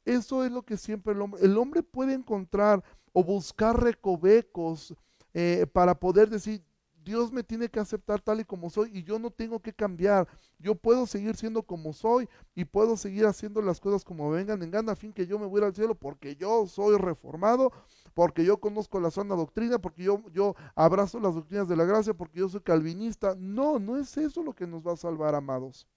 Eso 0.06 0.46
es 0.46 0.52
lo 0.52 0.64
que 0.64 0.78
siempre 0.78 1.14
el 1.14 1.22
hombre, 1.22 1.42
el 1.44 1.58
hombre 1.58 1.84
puede 1.84 2.14
encontrar 2.14 2.84
o 3.12 3.24
buscar 3.24 3.82
recovecos 3.82 4.96
eh, 5.34 5.66
para 5.74 6.00
poder 6.00 6.30
decir, 6.30 6.64
Dios 7.06 7.32
me 7.32 7.44
tiene 7.44 7.70
que 7.70 7.80
aceptar 7.80 8.20
tal 8.20 8.40
y 8.40 8.46
como 8.46 8.70
soy 8.70 8.90
y 8.92 9.04
yo 9.04 9.20
no 9.20 9.30
tengo 9.30 9.60
que 9.62 9.72
cambiar. 9.72 10.28
Yo 10.58 10.74
puedo 10.74 11.06
seguir 11.06 11.36
siendo 11.36 11.62
como 11.62 11.94
soy 11.94 12.28
y 12.56 12.66
puedo 12.66 12.98
seguir 12.98 13.26
haciendo 13.28 13.62
las 13.62 13.80
cosas 13.80 14.04
como 14.04 14.32
vengan 14.32 14.64
en 14.64 14.72
gana 14.72 14.94
a 14.94 14.96
fin 14.96 15.14
que 15.14 15.28
yo 15.28 15.38
me 15.38 15.46
voy 15.46 15.62
al 15.62 15.76
cielo 15.76 15.94
porque 15.94 16.36
yo 16.36 16.66
soy 16.66 16.98
reformado, 16.98 17.72
porque 18.16 18.44
yo 18.44 18.58
conozco 18.60 19.00
la 19.00 19.12
sana 19.12 19.36
doctrina, 19.36 19.78
porque 19.78 20.04
yo, 20.04 20.24
yo 20.32 20.56
abrazo 20.74 21.20
las 21.20 21.36
doctrinas 21.36 21.68
de 21.68 21.76
la 21.76 21.86
gracia, 21.86 22.16
porque 22.16 22.40
yo 22.40 22.50
soy 22.50 22.62
calvinista. 22.62 23.36
No, 23.38 23.78
no 23.78 23.98
es 23.98 24.18
eso 24.18 24.42
lo 24.42 24.54
que 24.54 24.66
nos 24.66 24.86
va 24.86 24.94
a 24.94 24.98
salvar, 24.98 25.36
amados. 25.36 25.88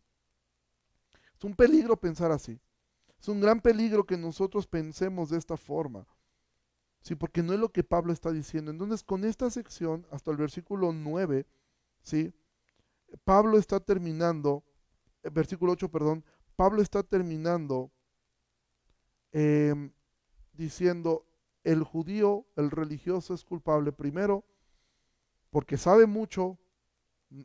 Es 1.39 1.45
un 1.45 1.55
peligro 1.55 1.97
pensar 1.97 2.31
así. 2.33 2.61
Es 3.21 3.29
un 3.29 3.41
gran 3.41 3.61
peligro 3.61 4.05
que 4.05 4.17
nosotros 4.17 4.67
pensemos 4.67 5.31
de 5.31 5.39
esta 5.39 5.57
forma. 5.57 6.07
Sí, 7.01 7.15
porque 7.15 7.43
no 7.43 7.53
es 7.53 7.61
lo 7.61 7.71
que 7.71 7.85
Pablo 7.85 8.13
está 8.13 8.33
diciendo. 8.33 8.71
Entonces, 8.71 9.03
con 9.03 9.25
esta 9.25 9.51
sección, 9.51 10.07
hasta 10.11 10.31
el 10.31 10.37
versículo 10.37 10.93
9, 10.93 11.47
¿sí? 12.03 12.33
Pablo 13.25 13.59
está 13.59 13.81
terminando, 13.81 14.65
eh, 15.23 15.31
versículo 15.31 15.73
8, 15.73 15.91
perdón, 15.91 16.25
Pablo 16.57 16.83
está 16.83 17.03
terminando 17.03 17.91
em, 19.33 19.93
diciendo, 20.53 21.25
el 21.65 21.83
judío, 21.83 22.47
el 22.57 22.71
religioso 22.71 23.35
es 23.35 23.45
culpable 23.45 23.93
primero 23.93 24.45
porque 25.51 25.77
sabe 25.77 26.07
mucho 26.07 26.59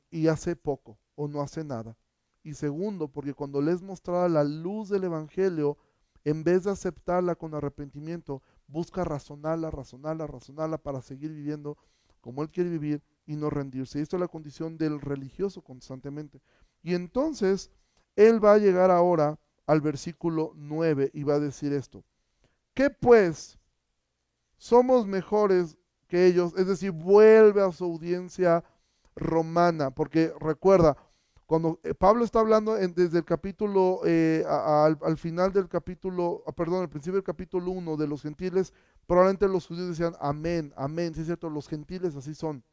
y 0.10 0.28
hace 0.28 0.56
poco 0.56 0.98
o 1.16 1.28
no 1.28 1.42
hace 1.42 1.64
nada. 1.64 1.98
Y 2.44 2.54
segundo, 2.56 3.08
porque 3.08 3.34
cuando 3.34 3.62
les 3.62 3.82
mostraba 3.82 4.28
la 4.28 4.44
luz 4.44 4.90
del 4.90 5.06
Evangelio, 5.06 5.78
en 6.26 6.44
vez 6.44 6.66
de 6.66 6.72
aceptarla 6.72 7.36
con 7.36 7.54
arrepentimiento, 7.54 8.42
busca 8.68 9.04
razonarla, 9.04 9.72
razonarla, 9.72 10.28
razonarla 10.28 10.78
para 10.78 11.02
seguir 11.02 11.32
viviendo 11.32 11.78
como 12.22 12.42
él 12.42 12.50
quiere 12.50 12.70
vivir 12.70 13.02
y 13.26 13.36
no 13.36 13.50
rendirse. 13.50 14.02
Esto 14.02 14.18
es 14.18 14.22
la 14.22 14.28
condición 14.28 14.78
del 14.78 15.00
religioso 15.02 15.62
constantemente. 15.62 16.42
Y 16.82 16.94
entonces, 16.96 17.72
él 18.16 18.44
va 18.44 18.54
a 18.54 18.58
llegar 18.58 18.92
ahora 18.92 19.40
al 19.66 19.82
versículo 19.82 20.54
9 20.56 21.12
y 21.14 21.24
va 21.24 21.36
a 21.36 21.40
decir 21.40 21.74
esto. 21.74 22.04
¿Qué 22.74 22.90
pues? 22.90 23.58
Somos 24.58 25.06
mejores 25.06 25.78
que 26.08 26.26
ellos, 26.26 26.54
es 26.58 26.68
decir, 26.68 26.92
vuelve 26.92 27.62
a 27.62 27.72
su 27.72 27.86
audiencia 27.86 28.64
romana, 29.16 29.92
porque 29.92 30.34
recuerda, 30.40 30.98
Cuando 31.46 31.80
eh, 31.84 31.94
Pablo 31.94 32.24
está 32.24 32.40
hablando 32.40 32.76
desde 32.76 33.18
el 33.18 33.26
capítulo, 33.26 34.02
eh, 34.06 34.46
al, 34.48 35.18
final 35.18 35.52
del 35.52 35.68
capítulo, 35.68 36.44
ah, 36.48 36.54
perdón, 36.54 36.82
al 36.82 36.90
principio 36.90 37.16
del 37.16 37.24
capítulo 37.24 37.72
1 37.72 37.98
de 37.98 38.08
los 38.08 38.22
gentiles, 38.22 38.74
probablemente 39.06 39.48
los 39.48 39.68
judíos 39.68 39.90
decían, 39.90 40.16
amén, 40.20 40.74
amén, 40.78 41.14
sí 41.14 41.22
es 41.22 41.28
cierto, 41.28 41.50
los 41.50 41.68
gentiles 41.68 42.16
así 42.16 42.34
son. 42.34 42.64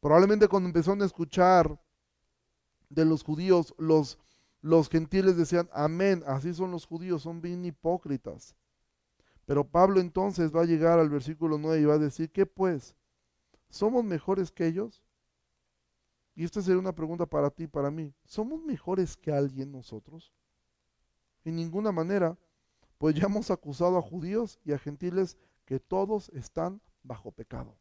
Probablemente 0.00 0.46
cuando 0.46 0.68
empezaron 0.68 1.02
a 1.02 1.06
escuchar 1.06 1.80
de 2.88 3.04
los 3.04 3.24
judíos, 3.24 3.74
los, 3.76 4.18
los 4.60 4.88
gentiles 4.88 5.36
decían, 5.36 5.68
amén, 5.72 6.22
así 6.26 6.54
son 6.54 6.70
los 6.70 6.86
judíos, 6.86 7.22
son 7.22 7.40
bien 7.40 7.64
hipócritas. 7.64 8.54
Pero 9.46 9.64
Pablo 9.64 10.00
entonces 10.00 10.54
va 10.54 10.62
a 10.62 10.66
llegar 10.66 10.98
al 11.00 11.08
versículo 11.08 11.58
9 11.58 11.80
y 11.80 11.84
va 11.86 11.94
a 11.94 11.98
decir, 11.98 12.30
¿qué 12.30 12.46
pues? 12.46 12.94
¿Somos 13.70 14.04
mejores 14.04 14.52
que 14.52 14.66
ellos? 14.66 15.02
Y 16.38 16.44
esta 16.44 16.62
sería 16.62 16.78
una 16.78 16.94
pregunta 16.94 17.26
para 17.26 17.50
ti 17.50 17.64
y 17.64 17.66
para 17.66 17.90
mí. 17.90 18.14
¿Somos 18.24 18.62
mejores 18.62 19.16
que 19.16 19.32
alguien 19.32 19.72
nosotros? 19.72 20.32
En 21.44 21.56
ninguna 21.56 21.90
manera, 21.90 22.38
pues 22.96 23.16
ya 23.16 23.24
hemos 23.24 23.50
acusado 23.50 23.98
a 23.98 24.02
judíos 24.02 24.56
y 24.64 24.70
a 24.70 24.78
gentiles 24.78 25.36
que 25.64 25.80
todos 25.80 26.28
están 26.28 26.80
bajo 27.02 27.32
pecado. 27.32 27.76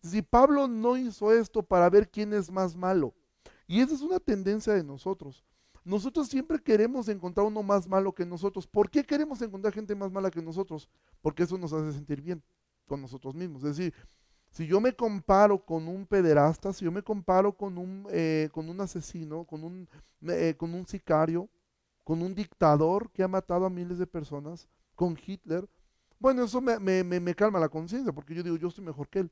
Si 0.00 0.22
Pablo 0.22 0.68
no 0.68 0.96
hizo 0.96 1.32
esto 1.32 1.60
para 1.60 1.90
ver 1.90 2.08
quién 2.08 2.32
es 2.34 2.52
más 2.52 2.76
malo, 2.76 3.12
y 3.66 3.80
esa 3.80 3.96
es 3.96 4.00
una 4.00 4.20
tendencia 4.20 4.72
de 4.72 4.84
nosotros. 4.84 5.44
Nosotros 5.82 6.28
siempre 6.28 6.60
queremos 6.60 7.08
encontrar 7.08 7.48
uno 7.48 7.64
más 7.64 7.88
malo 7.88 8.14
que 8.14 8.24
nosotros. 8.24 8.68
¿Por 8.68 8.88
qué 8.88 9.02
queremos 9.02 9.42
encontrar 9.42 9.74
gente 9.74 9.96
más 9.96 10.12
mala 10.12 10.30
que 10.30 10.40
nosotros? 10.40 10.88
Porque 11.20 11.42
eso 11.42 11.58
nos 11.58 11.72
hace 11.72 11.92
sentir 11.94 12.22
bien 12.22 12.40
con 12.86 13.02
nosotros 13.02 13.34
mismos. 13.34 13.64
Es 13.64 13.76
decir, 13.76 13.92
si 14.56 14.66
yo 14.66 14.80
me 14.80 14.94
comparo 14.94 15.58
con 15.58 15.86
un 15.86 16.06
pederasta, 16.06 16.72
si 16.72 16.86
yo 16.86 16.90
me 16.90 17.02
comparo 17.02 17.52
con 17.52 17.76
un, 17.76 18.06
eh, 18.10 18.48
con 18.52 18.70
un 18.70 18.80
asesino, 18.80 19.44
con 19.44 19.62
un, 19.62 19.86
eh, 20.22 20.54
con 20.56 20.72
un 20.72 20.86
sicario, 20.86 21.46
con 22.02 22.22
un 22.22 22.34
dictador 22.34 23.10
que 23.10 23.22
ha 23.22 23.28
matado 23.28 23.66
a 23.66 23.70
miles 23.70 23.98
de 23.98 24.06
personas, 24.06 24.66
con 24.94 25.14
Hitler, 25.26 25.68
bueno, 26.18 26.42
eso 26.42 26.62
me, 26.62 26.78
me 27.04 27.34
calma 27.34 27.60
la 27.60 27.68
conciencia, 27.68 28.14
porque 28.14 28.34
yo 28.34 28.42
digo, 28.42 28.56
yo 28.56 28.68
estoy 28.68 28.82
mejor 28.82 29.10
que 29.10 29.18
él. 29.18 29.30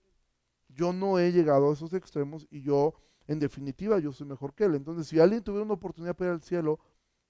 Yo 0.69 0.93
no 0.93 1.19
he 1.19 1.33
llegado 1.33 1.71
a 1.71 1.73
esos 1.73 1.95
extremos 1.95 2.47
y 2.51 2.61
yo, 2.61 2.93
en 3.27 3.39
definitiva, 3.39 3.99
yo 4.01 4.13
soy 4.13 4.27
mejor 4.27 4.53
que 4.53 4.65
él. 4.65 4.75
Entonces, 4.75 5.07
si 5.07 5.21
alguien 5.21 5.43
tuviera 5.43 5.65
una 5.65 5.73
oportunidad 5.73 6.15
para 6.15 6.33
ir 6.33 6.35
al 6.35 6.43
cielo, 6.43 6.79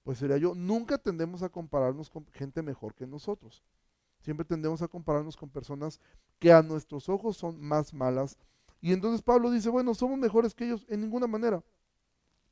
pues 0.02 0.18
sería 0.18 0.36
yo. 0.38 0.56
Nunca 0.56 0.98
tendemos 0.98 1.44
a 1.44 1.48
compararnos 1.48 2.10
con 2.10 2.26
gente 2.32 2.60
mejor 2.60 2.92
que 2.92 3.06
nosotros. 3.06 3.62
Siempre 4.24 4.46
tendemos 4.46 4.80
a 4.80 4.88
compararnos 4.88 5.36
con 5.36 5.50
personas 5.50 6.00
que 6.38 6.50
a 6.50 6.62
nuestros 6.62 7.10
ojos 7.10 7.36
son 7.36 7.60
más 7.60 7.92
malas. 7.92 8.38
Y 8.80 8.94
entonces 8.94 9.20
Pablo 9.20 9.50
dice, 9.50 9.68
bueno, 9.68 9.92
somos 9.92 10.18
mejores 10.18 10.54
que 10.54 10.64
ellos 10.64 10.86
en 10.88 11.02
ninguna 11.02 11.26
manera. 11.26 11.62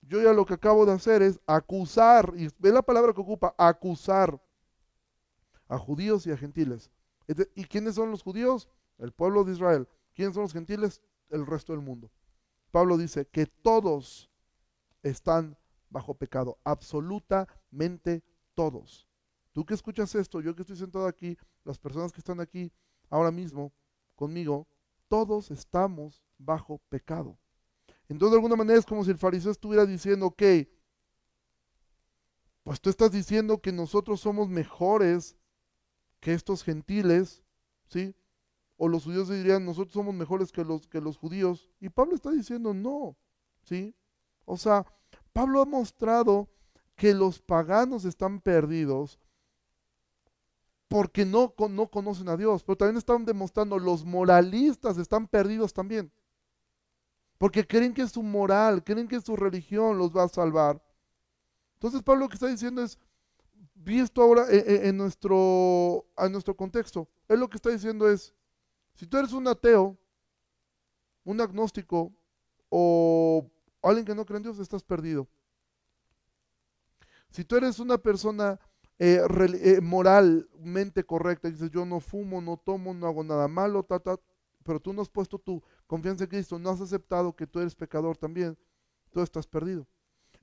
Yo 0.03 0.21
ya 0.21 0.35
lo 0.35 0.45
que 0.45 0.53
acabo 0.53 0.85
de 0.85 0.93
hacer 0.93 1.23
es 1.23 1.41
acusar, 1.47 2.35
y 2.37 2.51
ve 2.59 2.73
la 2.73 2.83
palabra 2.83 3.15
que 3.15 3.23
ocupa, 3.23 3.55
acusar 3.57 4.39
a 5.67 5.79
judíos 5.79 6.27
y 6.27 6.31
a 6.31 6.37
gentiles. 6.37 6.91
¿Y 7.55 7.65
quiénes 7.65 7.95
son 7.95 8.11
los 8.11 8.23
judíos? 8.23 8.69
El 8.99 9.13
pueblo 9.13 9.43
de 9.43 9.53
Israel. 9.53 9.89
¿Quiénes 10.13 10.35
son 10.35 10.43
los 10.43 10.53
gentiles? 10.53 11.01
El 11.31 11.47
resto 11.47 11.73
del 11.73 11.81
mundo. 11.81 12.11
Pablo 12.71 12.99
dice 12.99 13.25
que 13.25 13.47
todos 13.47 14.31
están 15.03 15.57
bajo 15.89 16.13
pecado, 16.13 16.59
absolutamente 16.65 18.23
todos. 18.55 19.09
Tú 19.53 19.65
que 19.65 19.75
escuchas 19.75 20.15
esto, 20.15 20.41
yo 20.41 20.55
que 20.55 20.63
estoy 20.63 20.77
sentado 20.77 21.07
aquí, 21.07 21.37
las 21.65 21.79
personas 21.79 22.13
que 22.13 22.21
están 22.21 22.41
aquí 22.41 22.73
ahora 23.11 23.31
mismo 23.31 23.73
conmigo, 24.15 24.67
todos 25.09 25.51
estamos 25.51 26.23
bajo 26.39 26.79
pecado. 26.89 27.39
Entonces, 28.09 28.33
de 28.33 28.37
alguna 28.39 28.57
manera 28.57 28.79
es 28.79 28.87
como 28.87 29.05
si 29.05 29.11
el 29.11 29.19
fariseo 29.19 29.53
estuviera 29.53 29.85
diciendo, 29.85 30.27
ok, 30.27 30.43
pues 32.63 32.81
tú 32.81 32.91
estás 32.91 33.11
diciendo 33.11 33.61
que 33.61 33.73
nosotros 33.73 34.21
somos 34.21 34.49
mejores 34.49 35.37
que 36.21 36.33
estos 36.33 36.63
gentiles, 36.63 37.43
¿sí? 37.89 38.15
O 38.77 38.89
los 38.89 39.05
judíos 39.05 39.29
dirían, 39.29 39.65
nosotros 39.65 39.93
somos 39.93 40.15
mejores 40.15 40.53
que 40.53 40.65
los, 40.65 40.87
que 40.87 41.01
los 41.01 41.17
judíos. 41.17 41.71
Y 41.81 41.89
Pablo 41.89 42.15
está 42.15 42.31
diciendo, 42.31 42.73
no, 42.73 43.17
¿sí? 43.63 43.95
O 44.45 44.57
sea, 44.57 44.87
Pablo 45.33 45.61
ha 45.61 45.67
mostrado 45.67 46.49
que 46.95 47.15
los 47.15 47.41
paganos 47.41 48.05
están 48.05 48.41
perdidos 48.41 49.19
porque 50.93 51.25
no, 51.25 51.55
no 51.71 51.87
conocen 51.89 52.29
a 52.29 52.37
Dios, 52.37 52.63
pero 52.63 52.77
también 52.77 52.99
están 52.99 53.25
demostrando 53.25 53.79
los 53.79 54.05
moralistas 54.05 54.99
están 54.99 55.27
perdidos 55.27 55.73
también. 55.73 56.13
Porque 57.39 57.67
creen 57.67 57.95
que 57.95 58.07
su 58.07 58.23
moral, 58.23 58.85
creen 58.85 59.09
que 59.09 59.19
su 59.23 59.35
religión 59.35 59.97
los 59.97 60.15
va 60.15 60.25
a 60.25 60.29
salvar. 60.29 60.83
Entonces 61.77 62.03
Pablo 62.03 62.25
lo 62.25 62.29
que 62.29 62.35
está 62.35 62.47
diciendo 62.47 62.83
es, 62.83 62.99
visto 63.75 64.21
ahora 64.21 64.45
en, 64.51 64.65
e, 64.67 64.89
en 64.89 64.99
nuestro, 64.99 66.05
a 66.15 66.29
nuestro 66.29 66.55
contexto, 66.55 67.09
él 67.27 67.41
lo 67.41 67.49
que 67.49 67.57
está 67.57 67.71
diciendo 67.71 68.07
es, 68.11 68.35
si 68.93 69.07
tú 69.07 69.17
eres 69.17 69.33
un 69.33 69.49
ateo, 69.49 69.97
un 71.25 71.41
agnóstico 71.41 72.13
o 72.69 73.51
alguien 73.83 74.05
que 74.05 74.15
no 74.15 74.27
cree 74.27 74.37
en 74.37 74.43
Dios, 74.43 74.59
estás 74.59 74.83
perdido. 74.83 75.27
Si 77.31 77.45
tú 77.45 77.57
eres 77.57 77.79
una 77.79 77.97
persona 77.97 78.61
eh, 79.05 79.21
eh, 79.65 79.81
moralmente 79.81 81.03
correcta, 81.03 81.51
dices 81.51 81.73
yo 81.73 81.85
no 81.85 81.99
fumo, 81.99 82.41
no 82.41 82.57
tomo, 82.57 82.95
no 82.95 83.09
hago 83.09 83.25
nada 83.25 83.49
malo, 83.49 83.85
pero 84.63 84.79
tú 84.79 84.93
no 84.93 85.03
has 85.03 85.09
puesto 85.09 85.41
tu 85.41 85.61
confianza 85.89 86.23
en 86.23 86.31
Cristo, 86.31 86.57
no 86.57 86.71
has 86.71 86.81
aceptado 86.81 87.35
que 87.35 87.45
tú 87.45 87.59
eres 87.59 87.75
pecador 87.75 88.17
también, 88.17 88.57
tú 89.11 89.21
estás 89.21 89.45
perdido. 89.45 89.89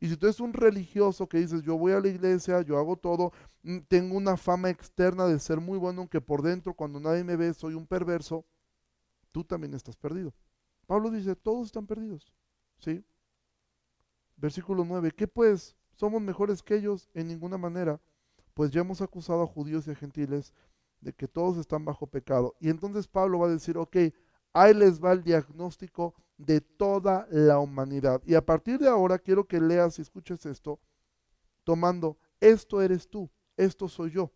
Y 0.01 0.09
si 0.09 0.17
tú 0.17 0.25
eres 0.25 0.41
un 0.41 0.51
religioso 0.51 1.29
que 1.29 1.37
dices, 1.37 1.61
yo 1.61 1.77
voy 1.77 1.93
a 1.93 2.01
la 2.01 2.09
iglesia, 2.09 2.61
yo 2.61 2.77
hago 2.77 2.97
todo, 2.97 3.31
mm, 3.63 3.77
tengo 3.87 4.17
una 4.17 4.35
fama 4.35 4.69
externa 4.69 5.25
de 5.25 5.39
ser 5.39 5.61
muy 5.61 5.77
bueno, 5.77 6.01
aunque 6.01 6.19
por 6.19 6.41
dentro, 6.41 6.73
cuando 6.73 6.99
nadie 6.99 7.23
me 7.23 7.37
ve, 7.37 7.53
soy 7.53 7.75
un 7.75 7.87
perverso, 7.87 8.45
tú 9.31 9.45
también 9.45 9.73
estás 9.73 9.95
perdido. 9.95 10.33
Pablo 10.85 11.11
dice, 11.11 11.33
todos 11.37 11.67
están 11.67 11.87
perdidos. 11.87 12.33
¿Sí? 12.79 13.05
Versículo 14.35 14.83
9, 14.83 15.11
¿qué 15.15 15.29
pues? 15.29 15.77
¿Somos 15.95 16.21
mejores 16.21 16.61
que 16.61 16.75
ellos? 16.75 17.09
En 17.13 17.29
ninguna 17.29 17.57
manera 17.57 18.01
pues 18.59 18.71
ya 18.71 18.81
hemos 18.81 19.01
acusado 19.01 19.41
a 19.41 19.47
judíos 19.47 19.87
y 19.87 19.91
a 19.91 19.95
gentiles 19.95 20.53
de 20.99 21.13
que 21.13 21.29
todos 21.29 21.55
están 21.55 21.85
bajo 21.85 22.07
pecado. 22.07 22.57
Y 22.59 22.69
entonces 22.69 23.07
Pablo 23.07 23.39
va 23.39 23.47
a 23.47 23.51
decir, 23.51 23.77
ok, 23.77 23.95
ahí 24.51 24.73
les 24.73 25.01
va 25.01 25.13
el 25.13 25.23
diagnóstico 25.23 26.13
de 26.35 26.59
toda 26.59 27.25
la 27.31 27.59
humanidad. 27.59 28.21
Y 28.25 28.35
a 28.35 28.45
partir 28.45 28.77
de 28.77 28.89
ahora 28.89 29.17
quiero 29.17 29.47
que 29.47 29.61
leas 29.61 29.97
y 29.97 30.01
escuches 30.01 30.45
esto, 30.45 30.77
tomando, 31.63 32.17
esto 32.41 32.81
eres 32.81 33.09
tú, 33.09 33.29
esto 33.55 33.87
soy 33.87 34.11
yo. 34.11 34.29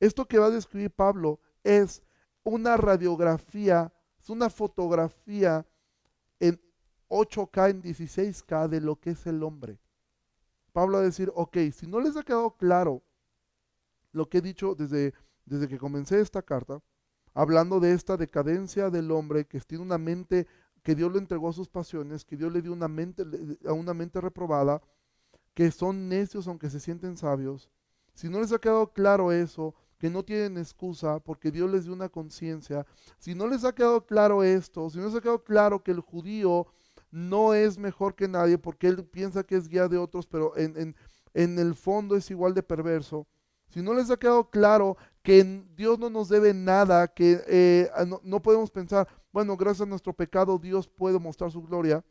Esto 0.00 0.24
que 0.24 0.38
va 0.38 0.46
a 0.46 0.50
describir 0.50 0.90
Pablo 0.90 1.38
es 1.62 2.02
una 2.44 2.78
radiografía, 2.78 3.92
es 4.18 4.30
una 4.30 4.48
fotografía 4.48 5.66
en 6.40 6.58
8K, 7.10 7.68
en 7.72 7.82
16K 7.82 8.68
de 8.68 8.80
lo 8.80 8.98
que 8.98 9.10
es 9.10 9.26
el 9.26 9.42
hombre. 9.42 9.78
Pablo 10.72 10.94
va 10.94 11.02
a 11.02 11.06
decir, 11.06 11.30
ok, 11.34 11.58
si 11.74 11.86
no 11.86 12.00
les 12.00 12.16
ha 12.16 12.22
quedado 12.22 12.56
claro 12.56 13.02
lo 14.14 14.28
que 14.28 14.38
he 14.38 14.40
dicho 14.40 14.74
desde, 14.74 15.12
desde 15.44 15.68
que 15.68 15.78
comencé 15.78 16.20
esta 16.20 16.40
carta, 16.40 16.80
hablando 17.34 17.80
de 17.80 17.92
esta 17.92 18.16
decadencia 18.16 18.88
del 18.90 19.10
hombre 19.10 19.46
que 19.46 19.60
tiene 19.60 19.84
una 19.84 19.98
mente 19.98 20.46
que 20.82 20.94
Dios 20.94 21.12
le 21.12 21.18
entregó 21.18 21.48
a 21.48 21.52
sus 21.52 21.68
pasiones, 21.68 22.24
que 22.24 22.36
Dios 22.36 22.52
le 22.52 22.62
dio 22.62 22.72
una 22.72 22.88
mente, 22.88 23.24
a 23.66 23.72
una 23.72 23.92
mente 23.92 24.20
reprobada, 24.20 24.80
que 25.52 25.70
son 25.70 26.08
necios 26.08 26.46
aunque 26.46 26.70
se 26.70 26.80
sienten 26.80 27.16
sabios. 27.16 27.70
Si 28.14 28.28
no 28.28 28.40
les 28.40 28.52
ha 28.52 28.58
quedado 28.58 28.92
claro 28.92 29.32
eso, 29.32 29.74
que 29.98 30.10
no 30.10 30.24
tienen 30.24 30.58
excusa 30.58 31.18
porque 31.20 31.50
Dios 31.50 31.70
les 31.70 31.84
dio 31.84 31.92
una 31.92 32.08
conciencia, 32.08 32.86
si 33.18 33.34
no 33.34 33.48
les 33.48 33.64
ha 33.64 33.74
quedado 33.74 34.06
claro 34.06 34.44
esto, 34.44 34.90
si 34.90 34.98
no 34.98 35.06
les 35.06 35.14
ha 35.14 35.20
quedado 35.20 35.42
claro 35.42 35.82
que 35.82 35.90
el 35.90 36.00
judío 36.00 36.66
no 37.10 37.54
es 37.54 37.78
mejor 37.78 38.14
que 38.14 38.28
nadie 38.28 38.58
porque 38.58 38.88
él 38.88 39.04
piensa 39.04 39.42
que 39.42 39.56
es 39.56 39.68
guía 39.68 39.88
de 39.88 39.98
otros, 39.98 40.26
pero 40.26 40.56
en, 40.56 40.76
en, 40.76 40.96
en 41.32 41.58
el 41.58 41.74
fondo 41.74 42.16
es 42.16 42.30
igual 42.30 42.54
de 42.54 42.62
perverso, 42.62 43.26
si 43.74 43.82
no 43.82 43.92
les 43.92 44.08
ha 44.08 44.16
quedado 44.16 44.50
claro 44.50 44.96
que 45.20 45.42
Dios 45.74 45.98
no 45.98 46.08
nos 46.08 46.28
debe 46.28 46.54
nada, 46.54 47.08
que 47.08 47.42
eh, 47.48 47.90
no, 48.22 48.40
podemos 48.40 48.70
pensar, 48.70 49.08
bueno, 49.32 49.56
gracias 49.56 49.80
a 49.80 49.90
nuestro 49.90 50.12
pecado 50.12 50.60
Dios 50.60 50.86
puede 50.86 51.18
mostrar 51.18 51.50
su 51.50 51.60
gloria. 51.60 52.04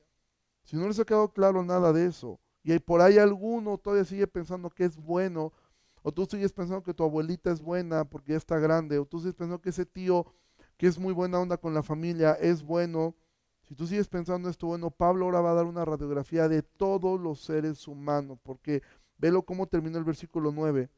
Si 0.66 0.76
no 0.76 0.90
les 0.90 1.00
ha 1.00 1.06
quedado 1.06 1.32
claro 1.32 1.64
nada 1.64 1.94
de 1.94 2.08
eso, 2.08 2.38
y 2.64 2.78
por 2.80 3.00
ahí 3.00 3.18
alguno 3.18 3.78
todavía 3.78 4.04
sigue 4.04 4.28
pensando 4.28 4.70
que 4.70 4.84
es 4.84 4.98
bueno, 4.98 5.54
o 6.02 6.12
tú 6.12 6.26
sigues 6.26 6.52
pensando 6.52 6.84
que 6.84 6.94
tu 6.94 7.06
abuelita 7.06 7.50
es 7.50 7.62
buena 7.62 8.04
porque 8.04 8.34
ya 8.34 8.38
está 8.38 8.60
grande, 8.60 9.00
o 9.00 9.06
tú 9.06 9.20
sigues 9.20 9.36
pensando 9.36 9.62
que 9.62 9.70
ese 9.70 9.86
tío 9.86 10.26
que 10.76 10.88
es 10.88 11.00
muy 11.00 11.14
buena 11.14 11.40
onda 11.40 11.56
con 11.56 11.74
la 11.74 11.82
familia 11.82 12.34
es 12.34 12.62
bueno, 12.62 13.16
si 13.62 13.74
tú 13.74 13.88
sigues 13.88 14.10
pensando 14.10 14.50
esto, 14.50 14.68
bueno, 14.68 14.92
Pablo 14.92 15.28
ahora 15.28 15.40
va 15.40 15.52
a 15.52 15.56
dar 15.56 15.66
una 15.66 15.86
radiografía 15.86 16.50
de 16.50 16.62
todos 16.62 17.22
los 17.22 17.40
seres 17.40 17.88
humanos, 17.88 18.38
porque 18.44 18.82
velo 19.18 19.44
cómo 19.44 19.68
terminó 19.68 19.98
el 19.98 20.04
versículo 20.04 20.52
9 20.52 20.90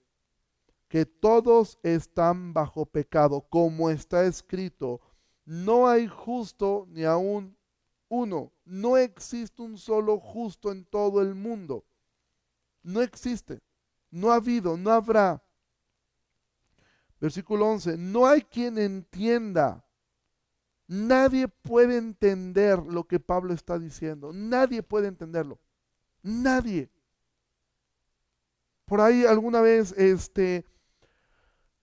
que 0.88 1.06
todos 1.06 1.80
están 1.84 2.54
bajo 2.54 2.86
pecado, 2.86 3.42
como 3.50 3.90
está 3.90 4.26
escrito, 4.26 5.02
no 5.46 5.88
hay 5.88 6.08
justo 6.08 6.86
ni 6.90 7.04
aún 7.04 7.56
Uno, 8.08 8.52
no 8.66 8.98
existe 8.98 9.62
un 9.62 9.78
solo 9.78 10.20
justo 10.20 10.72
en 10.72 10.86
todo 10.86 11.22
el 11.22 11.34
mundo. 11.34 11.84
No 12.84 13.02
existe. 13.02 13.62
No 14.12 14.32
ha 14.32 14.36
habido, 14.36 14.78
no 14.78 14.92
habrá. 14.92 15.44
Versículo 17.20 17.68
11, 17.68 17.98
no 17.98 18.28
hay 18.28 18.42
quien 18.42 18.78
entienda. 18.78 19.84
Nadie 20.88 21.48
puede 21.48 21.98
entender 21.98 22.80
lo 22.80 23.06
que 23.06 23.20
Pablo 23.20 23.54
está 23.54 23.80
diciendo. 23.80 24.32
Nadie 24.32 24.84
puede 24.84 25.08
entenderlo. 25.08 25.60
Nadie. 26.22 26.92
Por 28.86 29.02
ahí 29.02 29.26
alguna 29.26 29.62
vez 29.62 29.94
este, 29.94 30.64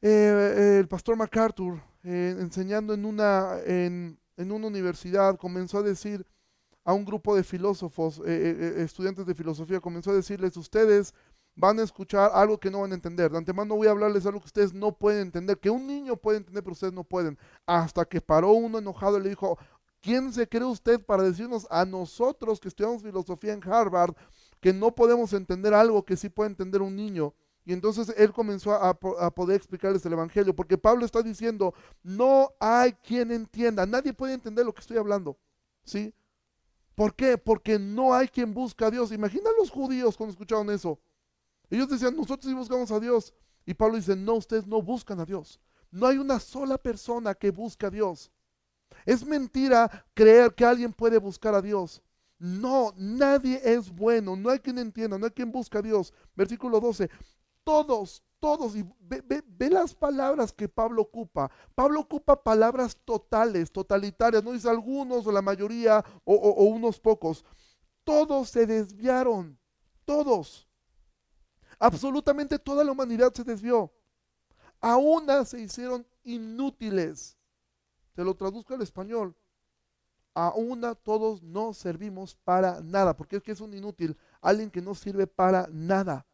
eh, 0.03 0.79
el 0.81 0.89
pastor 0.89 1.17
MacArthur, 1.17 1.81
eh, 2.03 2.37
enseñando 2.39 2.93
en 2.93 3.05
una, 3.05 3.59
en, 3.65 4.19
una 4.37 4.67
universidad, 4.67 5.37
comenzó 5.39 5.79
a 5.79 5.83
decir 5.83 6.27
a 6.85 6.93
un 6.93 7.05
grupo 7.05 7.37
de 7.37 7.45
filósofos, 7.45 8.21
eh, 8.27 8.75
estudiantes 8.79 9.25
de 9.25 9.35
filosofía, 9.35 9.79
comenzó 9.81 10.11
a 10.11 10.15
decirles, 10.15 10.57
ustedes 10.57 11.15
van 11.55 11.79
a 11.79 11.83
escuchar 11.83 12.31
algo 12.35 12.59
que 12.59 12.71
no 12.71 12.81
van 12.81 12.91
a 12.91 12.95
entender. 12.97 13.31
De 13.31 13.39
antemano 13.39 13.77
voy 13.77 13.87
a 13.87 13.93
hablarles 13.93 14.27
algo 14.27 14.41
que 14.41 14.47
ustedes 14.47 14.75
no 14.75 14.93
pueden 14.93 15.23
entender, 15.23 15.59
que 15.61 15.71
un 15.71 15.87
niño 15.87 16.17
puede 16.17 16.39
entender, 16.39 16.65
pero 16.65 16.73
ustedes 16.73 16.93
no 16.93 17.05
pueden. 17.05 17.39
Hasta 17.67 18.05
que 18.05 18.21
paró 18.21 18.53
uno 18.53 18.79
enojado 18.79 19.19
y 19.19 19.23
le 19.23 19.29
dijo, 19.29 19.57
¿quién 20.01 20.33
se 20.33 20.49
cree 20.49 20.65
usted 20.65 21.01
para 21.01 21.23
decirnos 21.23 21.69
a 21.71 21.85
nosotros 21.85 22.59
que 22.59 22.69
estudiamos 22.69 23.03
filosofía 23.03 23.53
en 23.53 23.63
Harvard 23.63 24.15
que 24.61 24.73
no 24.73 24.95
podemos 24.95 25.33
entender 25.33 25.75
algo 25.75 26.05
que 26.05 26.17
sí 26.17 26.29
puede 26.29 26.51
entender 26.51 26.83
un 26.83 26.97
niño? 26.97 27.35
Y 27.65 27.73
entonces 27.73 28.13
él 28.17 28.33
comenzó 28.33 28.73
a, 28.73 28.91
a, 28.91 29.31
poder 29.31 29.57
explicarles 29.57 30.05
el 30.05 30.15
Evangelio, 30.15 30.55
porque 30.55 30.77
Pablo 30.77 31.05
está 31.05 31.23
diciendo, 31.23 31.75
no 32.03 32.51
hay 32.59 32.93
quien 32.93 33.31
entienda, 33.31 33.87
nadie 33.87 34.13
puede 34.13 34.35
entender 34.35 34.67
lo 34.67 34.75
que 34.75 34.81
estoy 34.81 34.97
hablando, 34.97 35.39
¿sí? 35.85 36.13
¿Por 36.95 37.15
qué? 37.15 37.39
Porque 37.39 37.79
no 37.79 38.15
hay 38.15 38.29
quien 38.29 38.53
busca 38.53 38.87
a 38.87 38.91
Dios. 38.91 39.13
Imagina 39.13 39.49
los 39.59 39.71
judíos 39.71 40.17
cuando 40.17 40.33
escucharon 40.33 40.71
eso. 40.71 40.99
Ellos 41.71 41.89
decían, 41.89 42.17
nosotros 42.17 42.51
sí 42.51 42.55
buscamos 42.55 42.91
a 42.91 43.01
Dios. 43.01 43.33
Y 43.65 43.75
Pablo 43.75 43.97
dice, 43.97 44.15
no, 44.15 44.35
ustedes 44.35 44.67
no 44.67 44.83
buscan 44.83 45.21
a 45.21 45.25
Dios. 45.25 45.59
No 45.91 46.07
hay 46.07 46.19
una 46.19 46.39
sola 46.39 46.79
persona 46.79 47.35
que 47.35 47.51
busque 47.51 47.87
a 47.87 47.91
Dios. 47.91 48.31
Es 49.07 49.25
mentira 49.25 50.07
creer 50.15 50.55
que 50.55 50.65
alguien 50.65 50.93
puede 50.93 51.19
buscar 51.19 51.55
a 51.55 51.63
Dios. 51.63 52.03
No, 52.39 52.93
nadie 52.97 53.61
es 53.65 53.91
bueno, 53.91 54.35
no 54.37 54.51
hay 54.51 54.59
quien 54.59 54.79
entienda, 54.79 55.17
no 55.17 55.27
hay 55.27 55.31
quien 55.31 55.53
busque 55.53 55.79
a 55.79 55.83
Dios. 55.83 56.13
Versículo 56.35 56.81
12, 56.81 57.09
todos, 57.65 58.23
todos, 58.41 58.77
y 58.77 58.85
ve, 59.01 59.71
las 59.71 59.95
palabras 59.95 60.53
que 60.53 60.69
Pablo 60.69 61.03
ocupa. 61.03 61.51
Pablo 61.75 62.01
ocupa 62.01 62.43
palabras 62.43 62.97
totales, 63.05 63.71
totalitarias, 63.71 64.43
no 64.43 64.53
dice 64.53 64.69
algunos 64.69 65.27
o 65.27 65.33
la 65.33 65.43
mayoría 65.43 66.05
o 66.25 66.65
unos 66.65 66.99
pocos. 66.99 67.45
Todos 68.05 68.49
se 68.51 68.67
desviaron, 68.67 69.59
todos. 70.05 70.69
Absolutamente 71.79 72.59
toda 72.59 72.85
la 72.85 72.93
humanidad 72.93 73.33
se 73.35 73.45
desvió. 73.45 73.93
A 74.81 74.97
una 74.97 75.45
se 75.45 75.61
hicieron 75.61 76.07
inútiles. 76.25 77.37
Te 78.15 78.25
lo 78.25 78.35
traduzco 78.35 78.75
al 78.75 78.83
español. 78.83 79.37
A 80.35 80.53
una 80.55 80.95
todos 80.95 81.43
no 81.43 81.75
servimos 81.75 82.35
para 82.35 82.81
nada, 82.81 83.17
porque 83.17 83.37
es 83.37 83.43
que 83.43 83.53
es 83.53 83.61
un 83.61 83.75
inútil, 83.75 84.17
alguien 84.41 84.71
que 84.71 84.81
no 84.81 84.95
sirve 84.95 85.27
para 85.27 85.69
nada. 85.71 86.27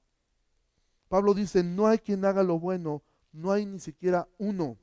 Pablo 1.08 1.34
dice, 1.34 1.62
no 1.64 1.86
hay 1.86 1.98
quien 1.98 2.24
haga 2.24 2.42
lo 2.42 2.58
bueno, 2.58 3.02
no 3.32 3.52
hay 3.52 3.66
ni 3.66 3.80
siquiera 3.80 4.28
uno. 4.38 4.78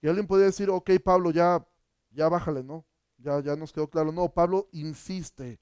Y 0.00 0.08
alguien 0.08 0.26
podría 0.26 0.46
decir, 0.46 0.70
ok, 0.70 0.90
Pablo, 1.02 1.30
ya, 1.30 1.66
ya 2.10 2.28
bájale, 2.28 2.62
¿no? 2.62 2.84
Ya, 3.18 3.40
ya 3.40 3.56
nos 3.56 3.72
quedó 3.72 3.88
claro. 3.88 4.12
No, 4.12 4.28
Pablo 4.32 4.68
insiste 4.72 5.60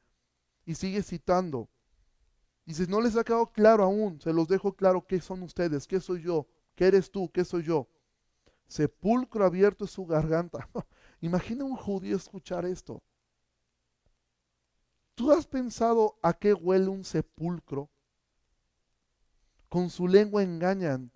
y 0.67 0.75
sigue 0.75 1.03
citando. 1.03 1.71
Dices, 2.67 2.89
no 2.89 3.01
les 3.01 3.17
ha 3.17 3.25
quedado 3.25 3.53
claro 3.53 3.85
aún, 3.85 4.21
se 4.21 4.33
los 4.33 4.49
dejo 4.49 4.75
claro 4.75 5.07
qué 5.07 5.21
son 5.21 5.43
ustedes, 5.43 5.87
qué 5.87 6.01
soy 6.01 6.23
yo, 6.23 6.49
qué 6.75 6.87
eres 6.89 7.11
tú, 7.11 7.31
qué 7.33 7.45
soy 7.45 7.63
yo. 7.63 7.89
Sepulcro 8.67 9.45
abierto 9.45 9.85
es 9.85 9.93
su 9.93 10.05
garganta. 10.05 10.69
Imagina 11.21 11.65
un 11.65 11.77
judío 11.77 12.17
escuchar 12.17 12.67
esto. 12.67 13.03
¿Tú 15.15 15.33
has 15.33 15.47
pensado 15.47 16.19
a 16.23 16.35
qué 16.35 16.53
huele 16.53 16.89
un 16.89 17.05
sepulcro? 17.05 17.89
Con 19.69 19.91
su 19.91 20.07
lengua 20.09 20.43
engañan. 20.43 21.11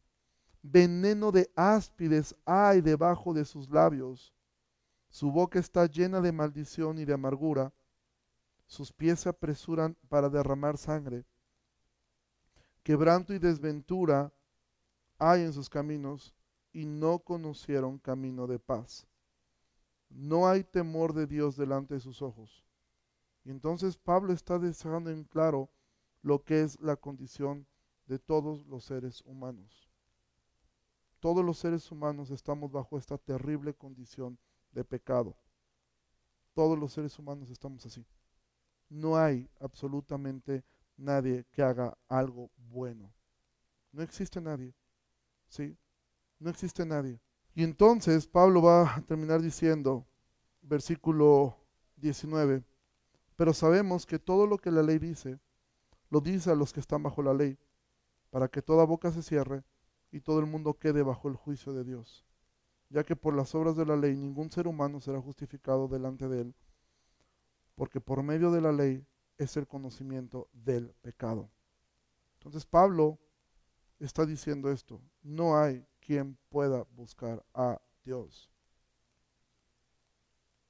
Veneno 0.63 1.33
de 1.33 1.51
áspides 1.57 2.35
hay 2.45 2.81
debajo 2.81 3.33
de 3.33 3.45
sus 3.45 3.71
labios. 3.71 4.35
Su 5.09 5.33
boca 5.33 5.59
está 5.59 5.87
llena 5.87 6.21
de 6.21 6.33
maldición 6.33 6.99
y 6.99 7.05
de 7.05 7.15
amargura. 7.15 7.73
Sus 8.67 8.93
pies 8.93 9.21
se 9.21 9.29
apresuran 9.29 9.97
para 10.09 10.29
derramar 10.29 10.77
sangre 10.77 11.25
quebranto 12.83 13.35
y 13.35 13.39
desventura 13.39 14.33
hay 15.19 15.43
en 15.43 15.53
sus 15.53 15.69
caminos 15.69 16.35
y 16.73 16.87
no 16.87 17.19
conocieron 17.19 17.99
camino 17.99 18.47
de 18.47 18.59
paz. 18.59 19.07
No 20.09 20.49
hay 20.49 20.65
temor 20.65 21.13
de 21.13 21.27
Dios 21.27 21.57
delante 21.57 21.95
de 21.95 22.01
sus 22.01 22.23
ojos. 22.23 22.65
Y 23.45 23.51
entonces 23.51 23.97
Pablo 23.97 24.33
está 24.33 24.59
dejando 24.59 25.11
en 25.11 25.25
claro 25.25 25.71
lo 26.23 26.43
que 26.43 26.63
es 26.63 26.81
la 26.81 26.97
condición 26.97 27.67
de 28.11 28.19
todos 28.19 28.67
los 28.67 28.83
seres 28.83 29.23
humanos. 29.25 29.89
Todos 31.21 31.45
los 31.45 31.59
seres 31.59 31.93
humanos 31.93 32.33
estamos 32.33 32.73
bajo 32.73 32.99
esta 32.99 33.17
terrible 33.17 33.73
condición 33.73 34.37
de 34.73 34.83
pecado. 34.83 35.37
Todos 36.53 36.77
los 36.77 36.93
seres 36.93 37.17
humanos 37.21 37.51
estamos 37.51 37.87
así. 37.87 38.05
No 38.89 39.17
hay 39.17 39.49
absolutamente 39.61 40.65
nadie 40.97 41.47
que 41.53 41.63
haga 41.63 41.97
algo 42.09 42.51
bueno. 42.57 43.13
No 43.93 44.03
existe 44.03 44.41
nadie. 44.41 44.75
¿Sí? 45.47 45.79
No 46.41 46.51
existe 46.51 46.85
nadie. 46.85 47.21
Y 47.55 47.63
entonces 47.63 48.27
Pablo 48.27 48.61
va 48.61 48.97
a 48.97 49.03
terminar 49.03 49.41
diciendo, 49.41 50.05
versículo 50.63 51.57
19, 51.95 52.65
pero 53.37 53.55
sabemos 53.55 54.05
que 54.05 54.19
todo 54.19 54.49
lo 54.49 54.59
que 54.59 54.73
la 54.73 54.83
ley 54.83 54.99
dice, 54.99 55.39
lo 56.09 56.21
dice 56.21 56.51
a 56.51 56.57
los 56.57 56.73
que 56.73 56.81
están 56.81 57.05
bajo 57.05 57.23
la 57.23 57.35
ley, 57.35 57.57
para 58.31 58.49
que 58.49 58.63
toda 58.63 58.85
boca 58.85 59.13
se 59.13 59.23
cierre 59.23 59.65
y 60.11 60.21
todo 60.21 60.41
el 60.41 60.47
mundo 60.47 60.75
quede 60.75 61.03
bajo 61.03 61.29
el 61.29 61.37
juicio 61.37 61.73
de 61.73 61.85
Dios, 61.85 62.25
ya 62.89 63.05
que 63.05 63.17
por 63.17 63.35
las 63.35 63.55
obras 63.55 63.77
de 63.77 63.87
la 63.87 63.97
ley 63.97 64.17
ningún 64.17 64.51
ser 64.51 64.67
humano 64.67 65.01
será 65.01 65.21
justificado 65.21 65.89
delante 65.89 66.29
de 66.29 66.43
él, 66.43 66.55
porque 67.75 68.01
por 68.01 68.23
medio 68.23 68.51
de 68.51 68.61
la 68.61 68.73
ley 68.73 69.07
es 69.39 69.57
el 69.57 69.67
conocimiento 69.67 70.49
del 70.53 70.93
pecado. 71.01 71.51
Entonces 72.35 72.67
Pablo 72.67 73.19
está 73.99 74.27
diciendo 74.27 74.71
esto, 74.71 75.01
no 75.23 75.59
hay 75.59 75.87
quien 76.01 76.39
pueda 76.49 76.85
buscar 76.93 77.45
a 77.55 77.81
Dios. 78.05 78.51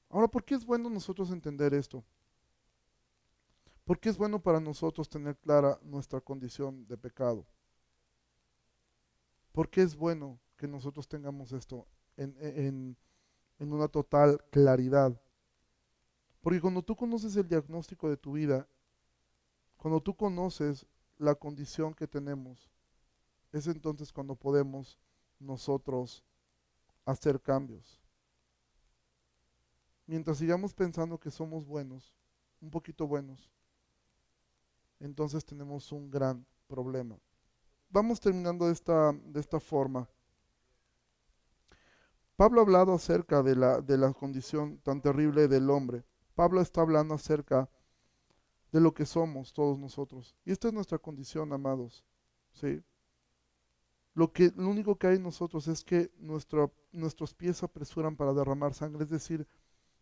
Ahora, 0.08 0.26
¿por 0.28 0.44
qué 0.44 0.54
es 0.56 0.64
bueno 0.64 0.90
nosotros 0.90 1.30
entender 1.30 1.72
esto? 1.72 2.04
¿Por 3.90 3.98
qué 3.98 4.08
es 4.08 4.16
bueno 4.16 4.40
para 4.40 4.60
nosotros 4.60 5.08
tener 5.08 5.36
clara 5.36 5.76
nuestra 5.82 6.20
condición 6.20 6.86
de 6.86 6.96
pecado? 6.96 7.44
¿Por 9.50 9.68
qué 9.68 9.82
es 9.82 9.96
bueno 9.96 10.38
que 10.56 10.68
nosotros 10.68 11.08
tengamos 11.08 11.50
esto 11.50 11.88
en, 12.16 12.36
en, 12.38 12.96
en 13.58 13.72
una 13.72 13.88
total 13.88 14.40
claridad? 14.52 15.20
Porque 16.40 16.60
cuando 16.60 16.82
tú 16.82 16.94
conoces 16.94 17.34
el 17.34 17.48
diagnóstico 17.48 18.08
de 18.08 18.16
tu 18.16 18.34
vida, 18.34 18.68
cuando 19.76 20.00
tú 20.00 20.14
conoces 20.14 20.86
la 21.18 21.34
condición 21.34 21.92
que 21.92 22.06
tenemos, 22.06 22.70
es 23.50 23.66
entonces 23.66 24.12
cuando 24.12 24.36
podemos 24.36 25.00
nosotros 25.40 26.22
hacer 27.06 27.40
cambios. 27.40 28.00
Mientras 30.06 30.38
sigamos 30.38 30.74
pensando 30.74 31.18
que 31.18 31.32
somos 31.32 31.66
buenos, 31.66 32.14
un 32.60 32.70
poquito 32.70 33.08
buenos, 33.08 33.50
entonces 35.00 35.44
tenemos 35.44 35.90
un 35.92 36.10
gran 36.10 36.46
problema. 36.68 37.18
Vamos 37.88 38.20
terminando 38.20 38.66
de 38.66 38.72
esta, 38.72 39.12
de 39.12 39.40
esta 39.40 39.58
forma. 39.58 40.08
Pablo 42.36 42.60
ha 42.60 42.64
hablado 42.64 42.94
acerca 42.94 43.42
de 43.42 43.56
la, 43.56 43.80
de 43.80 43.98
la 43.98 44.12
condición 44.12 44.78
tan 44.78 45.02
terrible 45.02 45.48
del 45.48 45.68
hombre. 45.68 46.04
Pablo 46.34 46.60
está 46.60 46.82
hablando 46.82 47.14
acerca 47.14 47.68
de 48.72 48.80
lo 48.80 48.94
que 48.94 49.04
somos 49.04 49.52
todos 49.52 49.78
nosotros. 49.78 50.36
Y 50.44 50.52
esta 50.52 50.68
es 50.68 50.74
nuestra 50.74 50.98
condición, 50.98 51.52
amados. 51.52 52.04
¿sí? 52.52 52.82
Lo, 54.14 54.32
que, 54.32 54.52
lo 54.56 54.68
único 54.68 54.96
que 54.96 55.08
hay 55.08 55.16
en 55.16 55.22
nosotros 55.22 55.68
es 55.68 55.84
que 55.84 56.10
nuestros 56.18 57.34
pies 57.34 57.62
apresuran 57.62 58.16
para 58.16 58.32
derramar 58.32 58.74
sangre, 58.74 59.04
es 59.04 59.10
decir, 59.10 59.46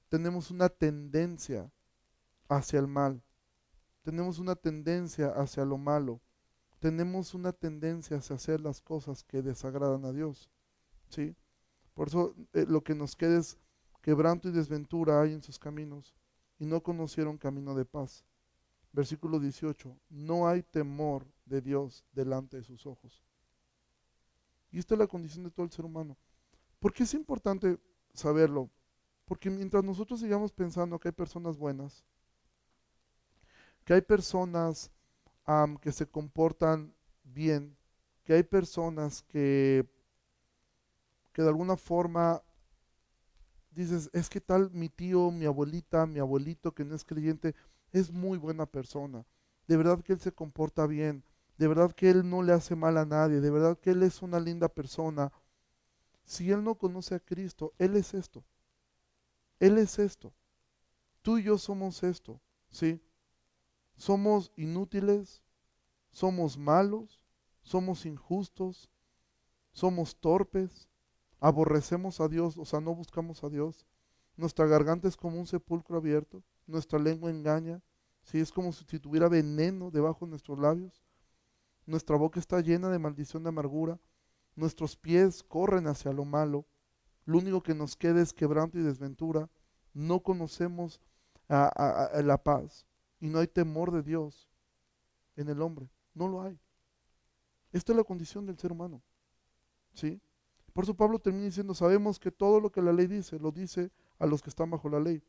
tenemos 0.09 0.51
una 0.51 0.69
tendencia 0.69 1.71
hacia 2.49 2.81
el 2.81 2.87
mal, 2.87 3.23
tenemos 4.03 4.39
una 4.39 4.55
tendencia 4.55 5.29
hacia 5.31 5.65
lo 5.65 5.79
malo, 5.79 6.21
tenemos 6.79 7.35
una 7.35 7.53
tendencia 7.53 8.19
hacia 8.19 8.37
hacer 8.37 8.61
las 8.61 8.81
cosas 8.81 9.25
que 9.25 9.43
desagradan 9.43 10.05
a 10.05 10.13
Dios. 10.13 10.51
¿sí? 11.09 11.35
Por 11.95 12.09
eso 12.09 12.35
eh, 12.53 12.65
lo 12.69 12.83
que 12.83 12.95
nos 12.95 13.17
queda 13.17 13.39
es 13.39 13.59
quebranto 14.03 14.49
y 14.49 14.53
desventura 14.53 15.21
hay 15.21 15.33
en 15.33 15.43
sus 15.43 15.59
caminos 15.59 16.15
y 16.59 16.67
no 16.67 16.83
conocieron 16.83 17.39
camino 17.39 17.75
de 17.75 17.85
paz. 17.85 18.25
Versículo 18.93 19.39
18, 19.39 19.97
no 20.09 20.49
hay 20.49 20.63
temor 20.63 21.27
de 21.45 21.61
Dios 21.61 22.05
delante 22.13 22.57
de 22.57 22.65
sus 22.65 22.87
ojos. 22.87 23.23
Y 24.71 24.79
esta 24.79 24.95
es 24.95 24.99
la 24.99 25.07
condición 25.07 25.45
de 25.45 25.51
todo 25.51 25.65
el 25.67 25.73
ser 25.73 25.85
humano. 25.85 26.17
¿Por 26.79 26.93
qué 26.93 27.03
es 27.03 27.15
importante 27.15 27.79
saberlo? 28.15 28.71
Porque 29.25 29.51
mientras 29.51 29.85
nosotros 29.85 30.21
sigamos 30.21 30.53
pensando 30.53 30.99
que 30.99 31.09
hay 31.09 31.13
personas 31.13 31.57
buenas, 31.57 32.05
que 33.89 33.95
hay 33.95 34.03
personas 34.03 34.91
que 35.81 35.93
se 35.93 36.07
comportan 36.07 36.95
bien, 37.25 37.75
que 38.23 38.35
hay 38.35 38.43
personas 38.43 39.23
que, 39.23 39.89
que 41.33 41.41
de 41.41 41.49
alguna 41.49 41.75
forma 41.75 42.43
dices, 43.71 44.11
es 44.13 44.29
que 44.29 44.43
tal 44.43 44.71
mi 44.73 44.91
tío, 44.91 45.31
mi 45.31 45.47
abuelita, 45.47 46.05
mi 46.05 46.19
abuelito 46.19 46.75
que 46.75 46.85
no 46.85 46.95
es 46.95 47.03
creyente, 47.03 47.55
es 47.91 48.13
muy 48.13 48.37
buena 48.37 48.67
persona. 48.67 49.25
De 49.67 49.79
verdad 49.79 50.03
que 50.03 50.13
él 50.13 50.21
se 50.21 50.33
comporta 50.33 50.87
bien. 50.87 51.25
De 51.57 51.67
verdad 51.67 51.91
que 51.93 52.11
él 52.11 52.29
no 52.29 52.43
le 52.43 52.53
hace 52.53 52.77
mal 52.77 52.99
a 52.99 53.07
nadie. 53.07 53.41
De 53.41 53.51
verdad 53.51 53.79
que 53.79 53.93
él 53.93 54.03
es 54.03 54.21
una 54.21 54.39
linda 54.39 54.69
persona. 54.69 55.33
Si 56.27 56.53
él 56.53 56.63
no 56.63 56.75
conoce 56.75 57.15
a 57.15 57.21
Cristo, 57.21 57.73
él 57.79 57.97
es 57.97 58.13
esto. 58.13 58.45
Él 59.59 59.79
es 59.79 59.99
esto. 59.99 60.35
Tú 61.23 61.39
y 61.39 61.45
yo 61.45 61.57
somos 61.57 62.03
esto. 62.03 62.39
¿Sí? 62.71 63.01
Somos 63.99 64.51
inútiles. 64.57 65.43
Somos 66.11 66.57
malos. 66.57 67.21
Somos 67.63 68.07
injustos. 68.07 68.89
Somos 69.73 70.17
torpes 70.17 70.89
aborrecemos 71.41 72.21
a 72.21 72.29
Dios, 72.29 72.57
o 72.59 72.65
sea, 72.65 72.81
no 72.81 72.95
buscamos 72.95 73.45
a 73.45 73.49
Dios. 73.49 73.87
Nuestra 74.37 74.67
garganta 74.67 75.09
es 75.09 75.17
como 75.17 75.39
un 75.39 75.47
sepulcro 75.47 75.99
abierto, 75.99 76.43
nuestra 76.67 76.99
lengua 76.99 77.31
engaña, 77.31 77.83
¿sí? 78.23 78.39
es 78.41 78.53
como 78.53 78.73
si 78.73 78.99
tuviera 78.99 79.29
veneno 79.29 79.91
debajo 79.91 80.25
de 80.25 80.31
nuestros 80.31 80.59
labios. 80.59 81.03
Nuestra 81.87 82.17
boca 82.17 82.39
está 82.39 82.61
llena 82.61 82.91
de 82.91 82.99
maldición 82.99 83.43
de 83.43 83.49
amargura, 83.49 83.99
nuestros 84.55 84.97
pies 84.97 85.43
corren 85.43 85.87
hacia 85.87 86.13
lo 86.13 86.25
malo, 86.25 86.67
lo 87.25 87.39
único 87.39 87.63
que 87.63 87.75
nos 87.75 87.97
queda 87.97 88.21
es 88.21 88.33
quebranto 88.33 88.79
y 88.79 88.83
desventura, 88.83 89.49
no 89.95 90.21
conocemos 90.21 91.01
a, 91.49 91.67
a 91.69 92.23
la 92.23 92.43
paz 92.43 92.88
y 93.21 93.29
no 93.29 93.39
hay 93.39 93.49
temor 93.49 93.91
de 93.91 94.03
Dios 94.03 94.49
en 95.37 95.49
el 95.49 95.63
hombre, 95.63 95.89
no 96.15 96.29
lo 96.29 96.43
hay. 96.43 96.59
Esta 97.73 97.93
es 97.93 97.97
la 97.97 98.05
condición 98.05 98.47
del 98.47 98.59
ser 98.59 98.73
humano. 98.73 99.03
¿Sí? 99.93 100.21
Por 100.73 100.85
eso 100.85 100.95
Pablo 100.95 101.19
termina 101.19 101.47
diciendo, 101.47 101.75
sabemos 101.75 102.19
que 102.19 102.31
todo 102.31 102.61
lo 102.61 102.71
que 102.71 102.83
la 102.83 102.93
ley 102.93 103.07
dice, 103.07 103.39
lo 103.39 103.51
dice 103.51 103.91
a 104.19 104.27
los 104.27 104.43
que 104.43 104.51
están 104.51 104.71
bajo 104.71 104.89
la 104.89 105.01
ley. 105.01 105.23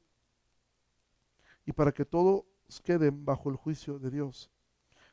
Y 1.65 1.71
para 1.71 1.91
que 1.91 2.05
todos 2.05 2.45
queden 2.83 3.25
bajo 3.25 3.49
el 3.49 3.55
juicio 3.55 3.97
de 3.97 4.11
Dios. 4.11 4.51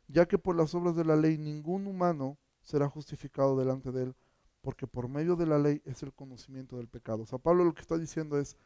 Ya 0.08 0.26
que 0.26 0.38
por 0.38 0.54
las 0.54 0.74
obras 0.74 0.94
de 0.94 1.04
la 1.04 1.16
ley 1.16 1.38
ningún 1.38 1.86
humano 1.86 2.38
será 2.60 2.88
justificado 2.88 3.56
delante 3.56 3.90
de 3.92 4.04
él, 4.04 4.16
porque 4.60 4.86
por 4.86 5.08
medio 5.08 5.36
de 5.36 5.46
la 5.46 5.58
ley 5.58 5.80
es 5.84 6.02
el 6.02 6.12
conocimiento 6.12 6.76
del 6.76 6.88
pecado. 6.88 7.22
O 7.22 7.26
sea, 7.26 7.38
Pablo 7.38 7.64
lo 7.64 7.74
que 7.74 7.80
está 7.80 7.96
diciendo 7.96 8.38
es, 8.38 8.56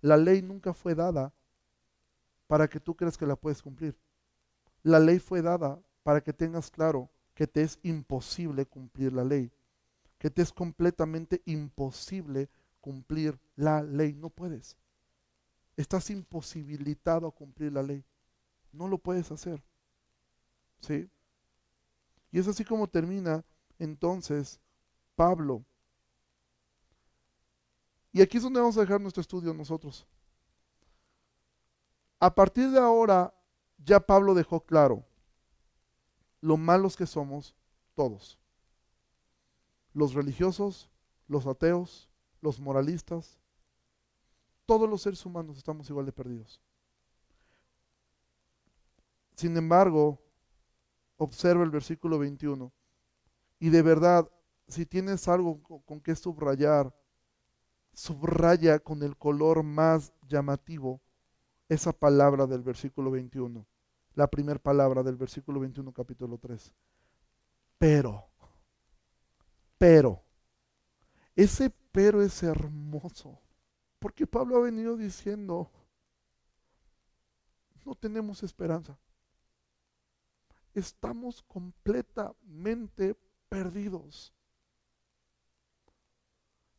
la 0.00 0.16
ley 0.16 0.42
nunca 0.42 0.74
fue 0.74 0.94
dada 0.94 1.32
para 2.50 2.66
que 2.66 2.80
tú 2.80 2.96
creas 2.96 3.16
que 3.16 3.26
la 3.26 3.36
puedes 3.36 3.62
cumplir. 3.62 3.96
La 4.82 4.98
ley 4.98 5.20
fue 5.20 5.40
dada 5.40 5.80
para 6.02 6.20
que 6.20 6.32
tengas 6.32 6.68
claro 6.68 7.08
que 7.32 7.46
te 7.46 7.62
es 7.62 7.78
imposible 7.84 8.66
cumplir 8.66 9.12
la 9.12 9.22
ley 9.22 9.52
que 10.20 10.30
te 10.30 10.42
es 10.42 10.52
completamente 10.52 11.40
imposible 11.46 12.50
cumplir 12.82 13.40
la 13.56 13.82
ley. 13.82 14.12
No 14.12 14.28
puedes. 14.28 14.76
Estás 15.78 16.10
imposibilitado 16.10 17.26
a 17.26 17.34
cumplir 17.34 17.72
la 17.72 17.82
ley. 17.82 18.04
No 18.70 18.86
lo 18.86 18.98
puedes 18.98 19.32
hacer. 19.32 19.64
¿Sí? 20.80 21.08
Y 22.30 22.38
es 22.38 22.46
así 22.46 22.66
como 22.66 22.86
termina 22.86 23.42
entonces 23.78 24.60
Pablo. 25.16 25.64
Y 28.12 28.20
aquí 28.20 28.36
es 28.36 28.42
donde 28.42 28.60
vamos 28.60 28.76
a 28.76 28.82
dejar 28.82 29.00
nuestro 29.00 29.22
estudio 29.22 29.54
nosotros. 29.54 30.06
A 32.20 32.34
partir 32.34 32.70
de 32.70 32.78
ahora, 32.78 33.34
ya 33.78 33.98
Pablo 33.98 34.34
dejó 34.34 34.60
claro 34.60 35.06
lo 36.42 36.58
malos 36.58 36.96
que 36.96 37.06
somos 37.06 37.56
todos 37.94 38.38
los 39.92 40.14
religiosos, 40.14 40.90
los 41.26 41.46
ateos, 41.46 42.08
los 42.40 42.60
moralistas, 42.60 43.38
todos 44.66 44.88
los 44.88 45.02
seres 45.02 45.24
humanos 45.26 45.56
estamos 45.56 45.88
igual 45.90 46.06
de 46.06 46.12
perdidos. 46.12 46.60
Sin 49.34 49.56
embargo, 49.56 50.22
observa 51.16 51.64
el 51.64 51.70
versículo 51.70 52.18
21 52.18 52.70
y 53.58 53.70
de 53.70 53.82
verdad, 53.82 54.30
si 54.68 54.86
tienes 54.86 55.26
algo 55.26 55.60
con 55.84 56.00
que 56.00 56.14
subrayar, 56.14 56.94
subraya 57.94 58.78
con 58.78 59.02
el 59.02 59.16
color 59.16 59.62
más 59.62 60.12
llamativo 60.28 61.00
esa 61.70 61.92
palabra 61.92 62.46
del 62.46 62.60
versículo 62.62 63.10
21, 63.10 63.66
la 64.14 64.26
primera 64.26 64.58
palabra 64.58 65.02
del 65.02 65.16
versículo 65.16 65.60
21 65.60 65.90
capítulo 65.92 66.36
3. 66.36 66.74
Pero 67.78 68.30
pero. 69.80 70.22
Ese 71.34 71.70
pero 71.90 72.20
es 72.20 72.42
hermoso. 72.42 73.40
Porque 73.98 74.26
Pablo 74.26 74.58
ha 74.58 74.60
venido 74.60 74.94
diciendo, 74.94 75.70
no 77.86 77.94
tenemos 77.94 78.42
esperanza. 78.42 78.98
Estamos 80.74 81.42
completamente 81.44 83.16
perdidos. 83.48 84.34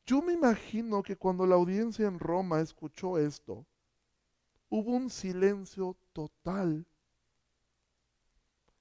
Yo 0.06 0.22
me 0.22 0.34
imagino 0.34 1.02
que 1.02 1.18
cuando 1.18 1.48
la 1.48 1.56
audiencia 1.56 2.06
en 2.06 2.20
Roma 2.20 2.62
escuchó 2.62 3.18
esto, 3.18 3.66
hubo 4.72 4.92
un 4.92 5.10
silencio 5.10 5.98
total 6.14 6.88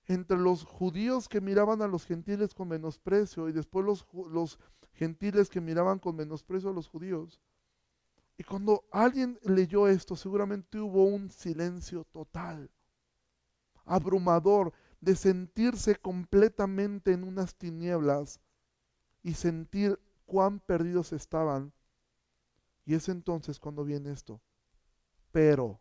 entre 0.07 0.38
los 0.38 0.64
judíos 0.64 1.29
que 1.29 1.40
miraban 1.40 1.83
a 1.83 1.88
los 1.88 2.07
gentiles 2.07 2.55
con 2.55 2.68
menosprecio 2.68 3.48
y 3.48 3.53
después 3.53 3.85
los, 3.85 4.07
los 4.31 4.59
gentiles 4.94 5.50
que 5.50 5.61
miraban 5.61 5.98
con 5.98 6.16
menosprecio 6.16 6.70
a 6.70 6.72
los 6.72 6.88
judíos. 6.88 7.40
Y 8.38 8.44
cuando 8.44 8.85
alguien 8.90 9.38
leyó 9.42 9.88
esto, 9.88 10.16
seguramente 10.16 10.79
hubo 10.79 11.05
un 11.05 11.29
silencio 11.29 12.05
total, 12.05 12.70
abrumador, 13.85 14.72
de 15.00 15.16
sentirse 15.16 15.96
completamente 15.96 17.12
en 17.12 17.24
unas 17.24 17.55
tinieblas 17.55 18.40
y 19.22 19.35
sentir 19.35 19.98
cuán 20.24 20.61
perdidos 20.61 21.12
estaban. 21.12 21.72
Y 22.87 22.94
es 22.94 23.09
entonces 23.09 23.59
cuando 23.59 23.85
viene 23.85 24.12
esto. 24.12 24.40
Pero 25.33 25.81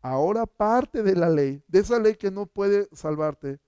ahora 0.00 0.46
parte 0.46 1.02
de 1.02 1.14
la 1.14 1.28
ley, 1.28 1.62
de 1.68 1.80
esa 1.80 1.98
ley 1.98 2.16
que 2.16 2.30
no 2.30 2.46
puede 2.46 2.88
salvarte, 2.92 3.60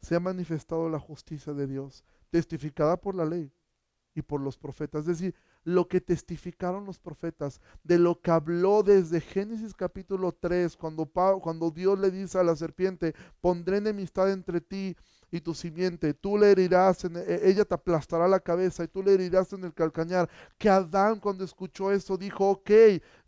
se 0.00 0.14
ha 0.14 0.20
manifestado 0.20 0.88
la 0.88 0.98
justicia 0.98 1.52
de 1.52 1.66
Dios, 1.66 2.04
testificada 2.30 3.00
por 3.00 3.14
la 3.14 3.24
ley 3.24 3.52
y 4.14 4.22
por 4.22 4.40
los 4.40 4.56
profetas. 4.56 5.02
Es 5.02 5.18
decir, 5.18 5.34
lo 5.64 5.88
que 5.88 6.00
testificaron 6.00 6.86
los 6.86 6.98
profetas, 6.98 7.60
de 7.84 7.98
lo 7.98 8.20
que 8.20 8.30
habló 8.30 8.82
desde 8.82 9.20
Génesis 9.20 9.74
capítulo 9.74 10.32
3, 10.32 10.76
cuando, 10.76 11.06
cuando 11.06 11.70
Dios 11.70 11.98
le 11.98 12.10
dice 12.10 12.38
a 12.38 12.44
la 12.44 12.56
serpiente, 12.56 13.14
pondré 13.40 13.76
enemistad 13.78 14.30
entre 14.30 14.60
ti 14.60 14.96
y 15.30 15.40
tu 15.40 15.54
simiente, 15.54 16.12
tú 16.14 16.38
le 16.38 16.50
herirás, 16.50 17.04
en, 17.04 17.16
e, 17.16 17.40
ella 17.44 17.64
te 17.64 17.74
aplastará 17.74 18.26
la 18.26 18.40
cabeza 18.40 18.82
y 18.82 18.88
tú 18.88 19.02
le 19.02 19.14
herirás 19.14 19.52
en 19.52 19.64
el 19.64 19.74
calcañar. 19.74 20.28
Que 20.58 20.68
Adán 20.68 21.20
cuando 21.20 21.44
escuchó 21.44 21.92
eso 21.92 22.16
dijo, 22.16 22.50
ok, 22.50 22.70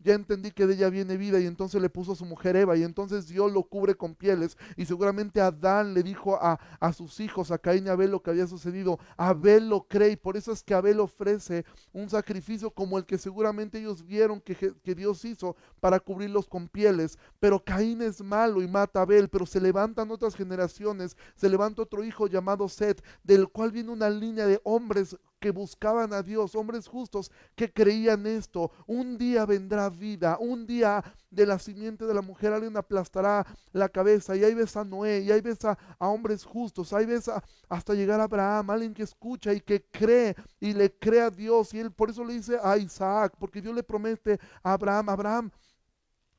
ya 0.03 0.15
entendí 0.15 0.51
que 0.51 0.67
de 0.67 0.75
ella 0.75 0.91
viene 0.91 1.17
vida 1.17 1.41
y 1.41 1.47
entonces 1.47 1.81
le 1.81 1.91
puso 1.91 2.13
a 2.13 2.17
su 2.17 2.25
mujer 2.25 2.57
Eva 2.57 2.77
y 2.77 2.83
entonces 2.83 3.29
Dios 3.29 3.53
lo 3.53 3.63
cubre 3.63 3.95
con 3.95 4.15
pieles 4.15 4.57
y 4.77 4.85
seguramente 4.85 5.41
Adán 5.41 5.95
le 5.95 6.03
dijo 6.03 6.37
a, 6.37 6.59
a 6.81 6.93
sus 6.93 7.21
hijos, 7.21 7.51
a 7.51 7.59
Caín 7.59 7.87
y 7.87 7.89
Abel 7.89 8.11
lo 8.11 8.23
que 8.23 8.31
había 8.31 8.47
sucedido. 8.47 8.99
Abel 9.17 9.69
lo 9.69 9.83
cree 9.83 10.13
y 10.13 10.17
por 10.17 10.37
eso 10.37 10.53
es 10.53 10.63
que 10.63 10.75
Abel 10.75 11.01
ofrece 11.01 11.65
un 11.93 12.09
sacrificio 12.09 12.71
como 12.71 12.99
el 12.99 13.07
que 13.07 13.19
seguramente 13.19 13.79
ellos 13.79 14.05
vieron 14.05 14.41
que, 14.41 14.57
que 14.57 14.95
Dios 14.95 15.25
hizo 15.25 15.57
para 15.81 16.01
cubrirlos 16.01 16.47
con 16.47 16.69
pieles. 16.69 17.19
Pero 17.41 17.63
Caín 17.63 18.03
es 18.03 18.21
malo 18.23 18.63
y 18.63 18.69
mata 18.69 19.01
a 19.01 19.03
Abel, 19.03 19.29
pero 19.29 19.47
se 19.47 19.61
levantan 19.61 20.11
otras 20.11 20.35
generaciones, 20.35 21.17
se 21.35 21.49
levanta 21.49 21.83
otro 21.83 22.05
hijo 22.05 22.27
llamado 22.27 22.69
Seth, 22.69 23.03
del 23.23 23.49
cual 23.49 23.71
viene 23.71 23.91
una 23.91 24.11
línea 24.11 24.47
de 24.47 24.61
hombres 24.65 25.17
que 25.43 25.51
buscaban 25.51 26.13
a 26.13 26.23
Dios, 26.23 26.55
hombres 26.55 26.87
justos 26.87 27.33
que 27.57 27.71
creían 27.71 28.29
esto. 28.29 28.71
Un 28.87 29.19
día 29.19 29.45
vendrá 29.45 29.91
vida, 29.91 30.39
un 30.39 30.69
día 30.69 31.03
de 31.33 31.45
la 31.47 31.59
simiente 31.59 32.07
de 32.07 32.15
la 32.15 32.23
mujer 32.23 32.53
alguien 32.53 32.77
aplastará 32.77 33.45
la 33.73 33.89
cabeza. 33.89 34.37
Y 34.37 34.45
ahí 34.45 34.55
ves 34.55 34.77
a 34.77 34.85
Noé, 34.85 35.21
y 35.23 35.33
ahí 35.33 35.41
ves 35.41 35.65
a, 35.65 35.77
hombres 35.99 36.45
justos, 36.45 36.93
ahí 36.93 37.07
ves 37.07 37.29
hasta 37.69 37.93
llegar 37.93 38.21
a 38.21 38.25
Abraham, 38.25 38.71
alguien 38.71 38.95
que 38.95 39.03
escucha 39.03 39.53
y 39.53 39.61
que 39.61 39.83
cree 39.83 40.37
y 40.61 40.75
le 40.75 40.93
cree 40.93 41.23
a 41.23 41.31
Dios. 41.31 41.75
Y 41.75 41.81
él 41.81 41.91
por 41.91 42.09
eso 42.09 42.25
le 42.25 42.35
dice 42.35 42.59
a 42.63 42.79
Isaac, 42.79 43.35
porque 43.37 43.61
Dios 43.61 43.75
le 43.75 43.83
promete 43.83 44.39
a 44.63 44.75
Abraham, 44.75 45.09
Abraham, 45.09 45.51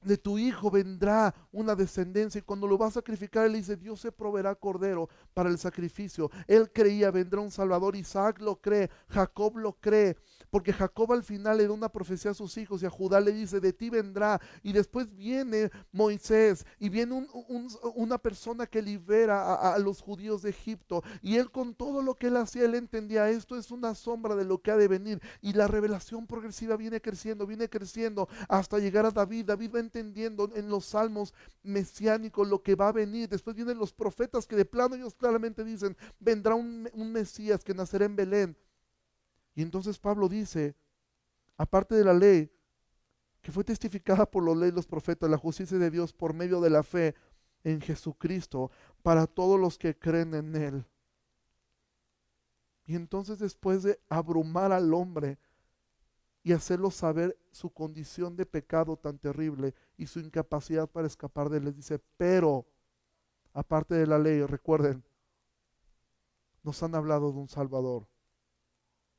de 0.03 0.17
tu 0.17 0.37
hijo 0.37 0.69
vendrá 0.69 1.33
una 1.51 1.75
descendencia 1.75 2.39
y 2.39 2.43
cuando 2.43 2.67
lo 2.67 2.77
va 2.77 2.87
a 2.87 2.91
sacrificar 2.91 3.45
él 3.45 3.53
dice, 3.53 3.77
Dios 3.77 3.99
se 3.99 4.11
proveerá 4.11 4.55
cordero 4.55 5.09
para 5.33 5.49
el 5.49 5.57
sacrificio. 5.57 6.29
Él 6.47 6.71
creía, 6.71 7.11
vendrá 7.11 7.39
un 7.41 7.51
Salvador, 7.51 7.95
Isaac 7.95 8.39
lo 8.39 8.55
cree, 8.57 8.89
Jacob 9.09 9.57
lo 9.57 9.73
cree, 9.73 10.17
porque 10.53 10.71
Jacob 10.71 11.11
al 11.11 11.23
final 11.23 11.57
le 11.57 11.65
da 11.65 11.73
una 11.73 11.89
profecía 11.89 12.29
a 12.29 12.35
sus 12.35 12.59
hijos 12.59 12.83
y 12.83 12.85
a 12.85 12.89
Judá 12.91 13.19
le 13.19 13.31
dice, 13.31 13.59
de 13.59 13.73
ti 13.73 13.89
vendrá. 13.89 14.39
Y 14.61 14.71
después 14.71 15.11
viene 15.15 15.71
Moisés 15.91 16.63
y 16.77 16.89
viene 16.89 17.27
una 17.95 18.19
persona 18.19 18.67
que 18.67 18.83
libera 18.83 19.41
a, 19.41 19.73
a 19.73 19.79
los 19.79 19.99
judíos 19.99 20.43
de 20.43 20.51
Egipto 20.51 21.01
y 21.23 21.37
él 21.37 21.49
con 21.49 21.73
todo 21.73 22.03
lo 22.03 22.13
que 22.13 22.27
él 22.27 22.37
hacía, 22.37 22.65
él 22.65 22.75
entendía, 22.75 23.31
esto 23.31 23.57
es 23.57 23.71
una 23.71 23.95
sombra 23.95 24.35
de 24.35 24.45
lo 24.45 24.59
que 24.59 24.69
ha 24.69 24.77
de 24.77 24.87
venir 24.87 25.19
y 25.41 25.53
la 25.53 25.65
revelación 25.67 26.27
progresiva 26.27 26.77
viene 26.77 27.01
creciendo, 27.01 27.47
viene 27.47 27.67
creciendo 27.67 28.29
hasta 28.47 28.77
llegar 28.77 29.07
a 29.07 29.11
David. 29.11 29.45
David 29.45 29.71
va 29.73 29.79
entendiendo 29.79 30.51
en 30.53 30.69
los 30.69 30.85
salmos 30.85 31.33
mesiánicos 31.63 32.47
lo 32.47 32.61
que 32.61 32.75
va 32.75 32.89
a 32.89 32.91
venir. 32.91 33.27
Después 33.27 33.55
vienen 33.55 33.79
los 33.79 33.91
profetas 33.91 34.45
que 34.45 34.55
de 34.55 34.65
plano 34.65 34.93
ellos 34.93 35.15
claramente 35.15 35.63
dicen, 35.63 35.97
vendrá 36.19 36.53
un, 36.53 36.91
Mesías 37.11 37.63
que 37.63 37.73
nacerá 37.73 38.05
en 38.05 38.15
Belén. 38.15 38.57
Y 39.55 39.61
entonces 39.61 39.99
Pablo 39.99 40.27
dice, 40.29 40.75
aparte 41.57 41.95
de 41.95 42.03
la 42.03 42.13
ley, 42.13 42.51
que 43.41 43.51
fue 43.51 43.63
testificada 43.63 44.29
por 44.29 44.43
los 44.43 44.57
leyes 44.57 44.73
los 44.73 44.87
profetas, 44.87 45.29
la 45.29 45.37
justicia 45.37 45.77
de 45.77 45.91
Dios 45.91 46.13
por 46.13 46.33
medio 46.33 46.61
de 46.61 46.69
la 46.69 46.83
fe 46.83 47.13
en 47.63 47.81
Jesucristo, 47.81 48.71
para 49.01 49.27
todos 49.27 49.59
los 49.59 49.77
que 49.77 49.97
creen 49.97 50.33
en 50.33 50.55
Él. 50.55 50.85
Y 52.85 52.95
entonces 52.95 53.39
después 53.39 53.83
de 53.83 53.99
abrumar 54.09 54.71
al 54.71 54.93
hombre, 54.93 55.37
y 56.43 56.51
hacerlo 56.51 56.91
saber 56.91 57.39
su 57.51 57.71
condición 57.71 58.35
de 58.35 58.45
pecado 58.45 58.97
tan 58.97 59.17
terrible 59.17 59.73
y 59.97 60.07
su 60.07 60.19
incapacidad 60.19 60.89
para 60.89 61.07
escapar 61.07 61.49
de 61.49 61.57
él. 61.57 61.65
Les 61.65 61.75
dice, 61.75 61.99
pero, 62.17 62.67
aparte 63.53 63.95
de 63.95 64.05
la 64.05 64.19
ley, 64.19 64.43
recuerden, 64.45 65.03
nos 66.61 66.83
han 66.83 66.95
hablado 66.95 67.31
de 67.31 67.39
un 67.39 67.47
Salvador. 67.47 68.07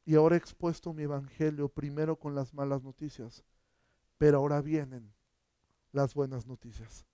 Y 0.04 0.16
ahora 0.16 0.36
he 0.36 0.38
expuesto 0.38 0.92
mi 0.92 1.04
evangelio 1.04 1.68
primero 1.68 2.16
con 2.16 2.34
las 2.34 2.52
malas 2.52 2.82
noticias, 2.82 3.44
pero 4.18 4.38
ahora 4.38 4.60
vienen 4.60 5.12
las 5.92 6.14
buenas 6.14 6.46
noticias. 6.46 7.06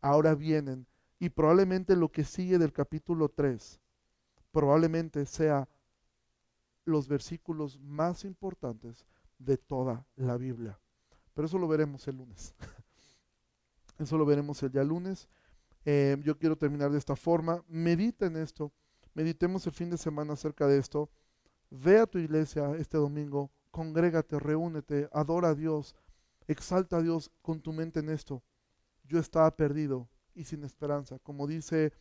Ahora 0.00 0.34
vienen, 0.34 0.86
y 1.18 1.30
probablemente 1.30 1.96
lo 1.96 2.12
que 2.12 2.24
sigue 2.24 2.58
del 2.58 2.72
capítulo 2.72 3.28
3, 3.28 3.80
probablemente 4.52 5.26
sea 5.26 5.68
los 6.84 7.08
versículos 7.08 7.80
más 7.80 8.24
importantes 8.24 9.06
de 9.38 9.56
toda 9.56 10.06
la 10.16 10.36
Biblia. 10.36 10.78
Pero 11.32 11.46
eso 11.46 11.58
lo 11.58 11.66
veremos 11.66 12.06
el 12.06 12.16
lunes. 12.16 12.54
Eso 13.98 14.18
lo 14.18 14.26
veremos 14.26 14.60
el 14.62 14.72
día 14.72 14.82
lunes. 14.82 15.28
Eh, 15.84 16.16
yo 16.24 16.36
quiero 16.36 16.56
terminar 16.56 16.90
de 16.90 16.98
esta 16.98 17.14
forma. 17.14 17.62
Medita 17.68 18.26
en 18.26 18.36
esto. 18.36 18.72
Meditemos 19.14 19.66
el 19.68 19.72
fin 19.72 19.88
de 19.88 19.96
semana 19.96 20.32
acerca 20.32 20.66
de 20.66 20.78
esto. 20.78 21.10
Ve 21.76 21.98
a 21.98 22.06
tu 22.06 22.18
iglesia 22.18 22.70
este 22.76 22.96
domingo. 22.96 23.50
Congrégate, 23.72 24.38
reúnete, 24.38 25.08
adora 25.12 25.48
a 25.48 25.54
Dios. 25.56 25.96
Exalta 26.46 26.98
a 26.98 27.02
Dios 27.02 27.32
con 27.42 27.60
tu 27.60 27.72
mente 27.72 27.98
en 27.98 28.10
esto. 28.10 28.44
Yo 29.02 29.18
estaba 29.18 29.50
perdido 29.56 30.08
y 30.34 30.44
sin 30.44 30.62
esperanza. 30.62 31.18
Como 31.18 31.48
dice 31.48 31.92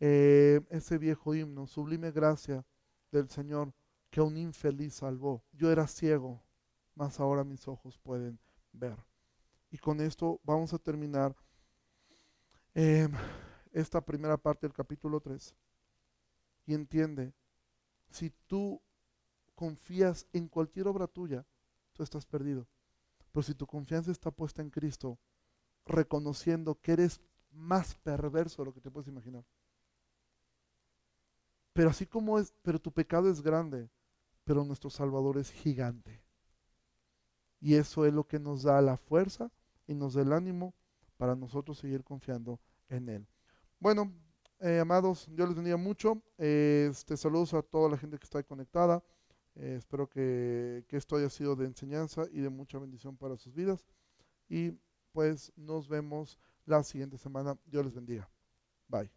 eh, 0.00 0.60
ese 0.70 0.98
viejo 0.98 1.32
himno, 1.32 1.68
sublime 1.68 2.10
gracia 2.10 2.66
del 3.12 3.28
Señor 3.28 3.72
que 4.10 4.18
a 4.18 4.24
un 4.24 4.36
infeliz 4.36 4.94
salvó. 4.94 5.44
Yo 5.52 5.70
era 5.70 5.86
ciego, 5.86 6.42
más 6.96 7.20
ahora 7.20 7.44
mis 7.44 7.68
ojos 7.68 7.98
pueden 7.98 8.40
ver. 8.72 8.96
Y 9.70 9.78
con 9.78 10.00
esto 10.00 10.40
vamos 10.42 10.74
a 10.74 10.78
terminar 10.78 11.36
em, 12.74 13.12
esta 13.70 14.00
primera 14.00 14.36
parte 14.36 14.66
del 14.66 14.74
capítulo 14.74 15.20
3. 15.20 15.54
Y 16.66 16.74
entiende, 16.74 17.32
si 18.10 18.30
tú 18.48 18.82
confías 19.60 20.26
en 20.32 20.48
cualquier 20.48 20.88
obra 20.88 21.06
tuya, 21.06 21.44
tú 21.92 22.02
estás 22.02 22.24
perdido. 22.24 22.66
Pero 23.30 23.42
si 23.42 23.54
tu 23.54 23.66
confianza 23.66 24.10
está 24.10 24.30
puesta 24.30 24.62
en 24.62 24.70
Cristo, 24.70 25.18
reconociendo 25.84 26.80
que 26.80 26.92
eres 26.92 27.20
más 27.50 27.94
perverso 27.94 28.62
de 28.62 28.66
lo 28.66 28.72
que 28.72 28.80
te 28.80 28.90
puedes 28.90 29.08
imaginar. 29.08 29.44
Pero 31.74 31.90
así 31.90 32.06
como 32.06 32.38
es, 32.38 32.54
pero 32.62 32.78
tu 32.78 32.90
pecado 32.90 33.30
es 33.30 33.42
grande, 33.42 33.90
pero 34.44 34.64
nuestro 34.64 34.88
Salvador 34.88 35.36
es 35.36 35.50
gigante. 35.50 36.22
Y 37.60 37.74
eso 37.74 38.06
es 38.06 38.14
lo 38.14 38.26
que 38.26 38.38
nos 38.38 38.62
da 38.62 38.80
la 38.80 38.96
fuerza 38.96 39.52
y 39.86 39.92
nos 39.92 40.14
da 40.14 40.22
el 40.22 40.32
ánimo 40.32 40.72
para 41.18 41.36
nosotros 41.36 41.76
seguir 41.76 42.02
confiando 42.02 42.58
en 42.88 43.10
Él. 43.10 43.26
Bueno, 43.78 44.10
eh, 44.60 44.80
amados, 44.80 45.26
yo 45.34 45.44
les 45.44 45.54
bendiga 45.54 45.76
mucho. 45.76 46.22
este, 46.38 47.18
saludos 47.18 47.52
a 47.52 47.60
toda 47.60 47.90
la 47.90 47.98
gente 47.98 48.18
que 48.18 48.24
está 48.24 48.42
conectada. 48.42 49.04
Eh, 49.60 49.74
espero 49.76 50.08
que, 50.08 50.84
que 50.88 50.96
esto 50.96 51.16
haya 51.16 51.28
sido 51.28 51.54
de 51.54 51.66
enseñanza 51.66 52.24
y 52.32 52.40
de 52.40 52.48
mucha 52.48 52.78
bendición 52.78 53.16
para 53.16 53.36
sus 53.36 53.54
vidas. 53.54 53.84
Y 54.48 54.72
pues 55.12 55.52
nos 55.54 55.86
vemos 55.86 56.38
la 56.64 56.82
siguiente 56.82 57.18
semana. 57.18 57.58
Dios 57.66 57.84
les 57.84 57.94
bendiga. 57.94 58.30
Bye. 58.88 59.10